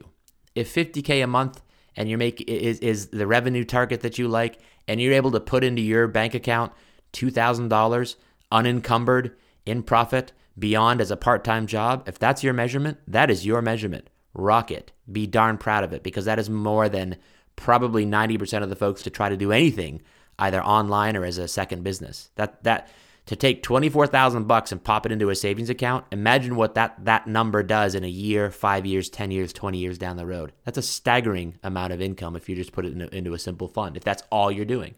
If 0.54 0.74
50k 0.74 1.24
a 1.24 1.28
month 1.28 1.62
and 1.96 2.08
you're 2.08 2.18
make 2.18 2.42
is 2.48 2.80
is 2.80 3.08
the 3.08 3.28
revenue 3.28 3.64
target 3.64 4.02
that 4.02 4.18
you 4.18 4.28
like 4.28 4.60
and 4.88 5.02
you're 5.02 5.14
able 5.14 5.32
to 5.32 5.40
put 5.40 5.64
into 5.64 5.82
your 5.82 6.08
bank 6.08 6.34
account 6.34 6.72
$2000 7.14 8.16
unencumbered 8.52 9.36
in 9.66 9.84
profit 9.84 10.32
beyond 10.58 11.02
as 11.02 11.12
a 11.12 11.18
part-time 11.18 11.68
job, 11.68 12.08
if 12.08 12.20
that's 12.20 12.44
your 12.44 12.54
measurement, 12.54 12.98
that 13.08 13.30
is 13.30 13.46
your 13.46 13.62
measurement. 13.62 14.10
Rock 14.34 14.72
it. 14.72 14.92
Be 15.12 15.28
darn 15.28 15.58
proud 15.58 15.84
of 15.84 15.94
it 15.94 16.04
because 16.04 16.26
that 16.26 16.40
is 16.40 16.50
more 16.50 16.90
than 16.90 17.18
probably 17.56 18.06
90% 18.06 18.64
of 18.64 18.70
the 18.70 18.76
folks 18.76 19.04
to 19.04 19.10
try 19.10 19.30
to 19.30 19.38
do 19.38 19.52
anything 19.52 20.02
either 20.40 20.64
online 20.64 21.16
or 21.16 21.26
as 21.26 21.38
a 21.38 21.48
second 21.48 21.84
business. 21.84 22.32
That 22.36 22.64
that 22.64 22.90
to 23.28 23.36
take 23.36 23.62
24,000 23.62 24.46
bucks 24.48 24.72
and 24.72 24.84
pop 24.84 25.06
it 25.06 25.12
into 25.12 25.30
a 25.30 25.36
savings 25.36 25.70
account, 25.70 26.06
imagine 26.12 26.56
what 26.56 26.76
that 26.76 27.06
that 27.06 27.28
number 27.28 27.62
does 27.62 27.94
in 27.94 28.04
a 28.04 28.10
year, 28.10 28.50
5 28.50 28.86
years, 28.86 29.10
10 29.10 29.32
years, 29.32 29.54
20 29.54 29.78
years 29.78 29.98
down 29.98 30.18
the 30.18 30.26
road. 30.26 30.54
That's 30.66 30.78
a 30.78 30.82
staggering 30.82 31.58
amount 31.64 31.94
of 31.94 32.02
income 32.02 32.36
if 32.36 32.50
you 32.50 32.56
just 32.56 32.72
put 32.72 32.86
it 32.86 33.14
into 33.14 33.34
a 33.34 33.40
simple 33.40 33.68
fund. 33.68 33.96
If 33.96 34.04
that's 34.04 34.24
all 34.32 34.52
you're 34.52 34.66
doing. 34.66 34.96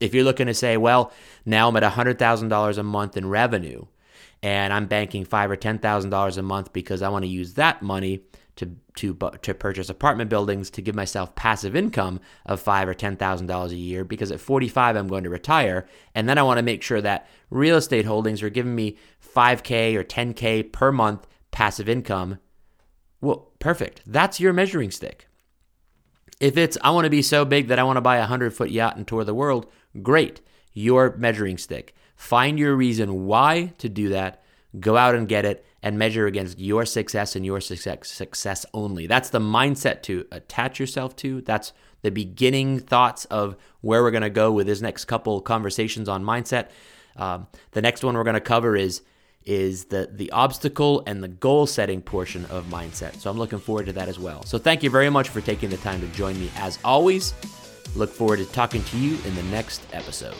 If 0.00 0.14
you're 0.14 0.24
looking 0.24 0.46
to 0.46 0.54
say, 0.54 0.76
well, 0.76 1.12
now 1.44 1.68
I'm 1.68 1.76
at 1.76 1.82
$100,000 1.82 2.78
a 2.78 2.82
month 2.82 3.16
in 3.16 3.28
revenue 3.28 3.86
and 4.42 4.72
I'm 4.72 4.86
banking 4.86 5.24
5 5.24 5.50
or 5.50 5.56
$10,000 5.56 6.38
a 6.38 6.42
month 6.42 6.72
because 6.72 7.02
I 7.02 7.08
want 7.08 7.24
to 7.24 7.30
use 7.30 7.54
that 7.54 7.82
money 7.82 8.22
to 8.58 8.76
to 8.96 9.16
to 9.42 9.54
purchase 9.54 9.88
apartment 9.88 10.28
buildings 10.28 10.68
to 10.70 10.82
give 10.82 10.94
myself 10.94 11.34
passive 11.36 11.76
income 11.76 12.20
of 12.44 12.60
five 12.60 12.88
or 12.88 12.94
ten 12.94 13.16
thousand 13.16 13.46
dollars 13.46 13.70
a 13.70 13.76
year 13.76 14.04
because 14.04 14.32
at 14.32 14.40
45 14.40 14.96
I'm 14.96 15.06
going 15.06 15.22
to 15.22 15.30
retire 15.30 15.86
and 16.12 16.28
then 16.28 16.38
I 16.38 16.42
want 16.42 16.58
to 16.58 16.64
make 16.64 16.82
sure 16.82 17.00
that 17.00 17.28
real 17.50 17.76
estate 17.76 18.04
holdings 18.04 18.42
are 18.42 18.50
giving 18.50 18.74
me 18.74 18.98
5k 19.34 19.94
or 19.94 20.02
10k 20.02 20.72
per 20.72 20.90
month 20.90 21.26
passive 21.52 21.88
income. 21.88 22.38
Well, 23.20 23.52
perfect. 23.60 24.02
That's 24.06 24.40
your 24.40 24.52
measuring 24.52 24.90
stick. 24.90 25.28
If 26.40 26.56
it's 26.56 26.76
I 26.82 26.90
want 26.90 27.04
to 27.04 27.10
be 27.10 27.22
so 27.22 27.44
big 27.44 27.68
that 27.68 27.78
I 27.78 27.84
want 27.84 27.96
to 27.96 28.02
buy 28.02 28.16
a 28.16 28.20
100 28.20 28.52
foot 28.52 28.70
yacht 28.70 28.96
and 28.96 29.06
tour 29.06 29.22
the 29.22 29.34
world, 29.34 29.70
great. 29.98 30.40
Your 30.72 31.14
measuring 31.16 31.58
stick. 31.58 31.94
Find 32.16 32.58
your 32.58 32.74
reason 32.74 33.26
why 33.26 33.72
to 33.78 33.88
do 33.88 34.08
that. 34.10 34.42
Go 34.78 34.96
out 34.96 35.14
and 35.14 35.28
get 35.28 35.44
it 35.44 35.64
and 35.82 35.98
measure 35.98 36.26
against 36.26 36.58
your 36.58 36.84
success 36.84 37.36
and 37.36 37.46
your 37.46 37.60
success, 37.60 38.08
success 38.08 38.66
only. 38.74 39.06
That's 39.06 39.30
the 39.30 39.38
mindset 39.38 40.02
to 40.02 40.26
attach 40.32 40.80
yourself 40.80 41.14
to. 41.16 41.40
That's 41.42 41.72
the 42.02 42.10
beginning 42.10 42.80
thoughts 42.80 43.24
of 43.26 43.56
where 43.80 44.02
we're 44.02 44.10
going 44.10 44.22
to 44.22 44.30
go 44.30 44.52
with 44.52 44.66
this 44.66 44.80
next 44.80 45.04
couple 45.06 45.40
conversations 45.40 46.08
on 46.08 46.24
mindset. 46.24 46.68
Um, 47.16 47.46
the 47.72 47.82
next 47.82 48.04
one 48.04 48.16
we're 48.16 48.24
going 48.24 48.34
to 48.34 48.40
cover 48.40 48.76
is 48.76 49.02
is 49.44 49.86
the 49.86 50.10
the 50.12 50.30
obstacle 50.32 51.02
and 51.06 51.22
the 51.22 51.28
goal 51.28 51.66
setting 51.66 52.02
portion 52.02 52.44
of 52.46 52.66
mindset. 52.66 53.18
So 53.18 53.30
I'm 53.30 53.38
looking 53.38 53.58
forward 53.58 53.86
to 53.86 53.92
that 53.94 54.08
as 54.08 54.18
well. 54.18 54.42
So 54.42 54.58
thank 54.58 54.82
you 54.82 54.90
very 54.90 55.10
much 55.10 55.30
for 55.30 55.40
taking 55.40 55.70
the 55.70 55.78
time 55.78 56.00
to 56.00 56.06
join 56.08 56.38
me 56.38 56.50
as 56.56 56.78
always. 56.84 57.32
Look 57.96 58.10
forward 58.10 58.38
to 58.38 58.46
talking 58.46 58.84
to 58.84 58.98
you 58.98 59.18
in 59.24 59.34
the 59.34 59.42
next 59.44 59.82
episode. 59.92 60.36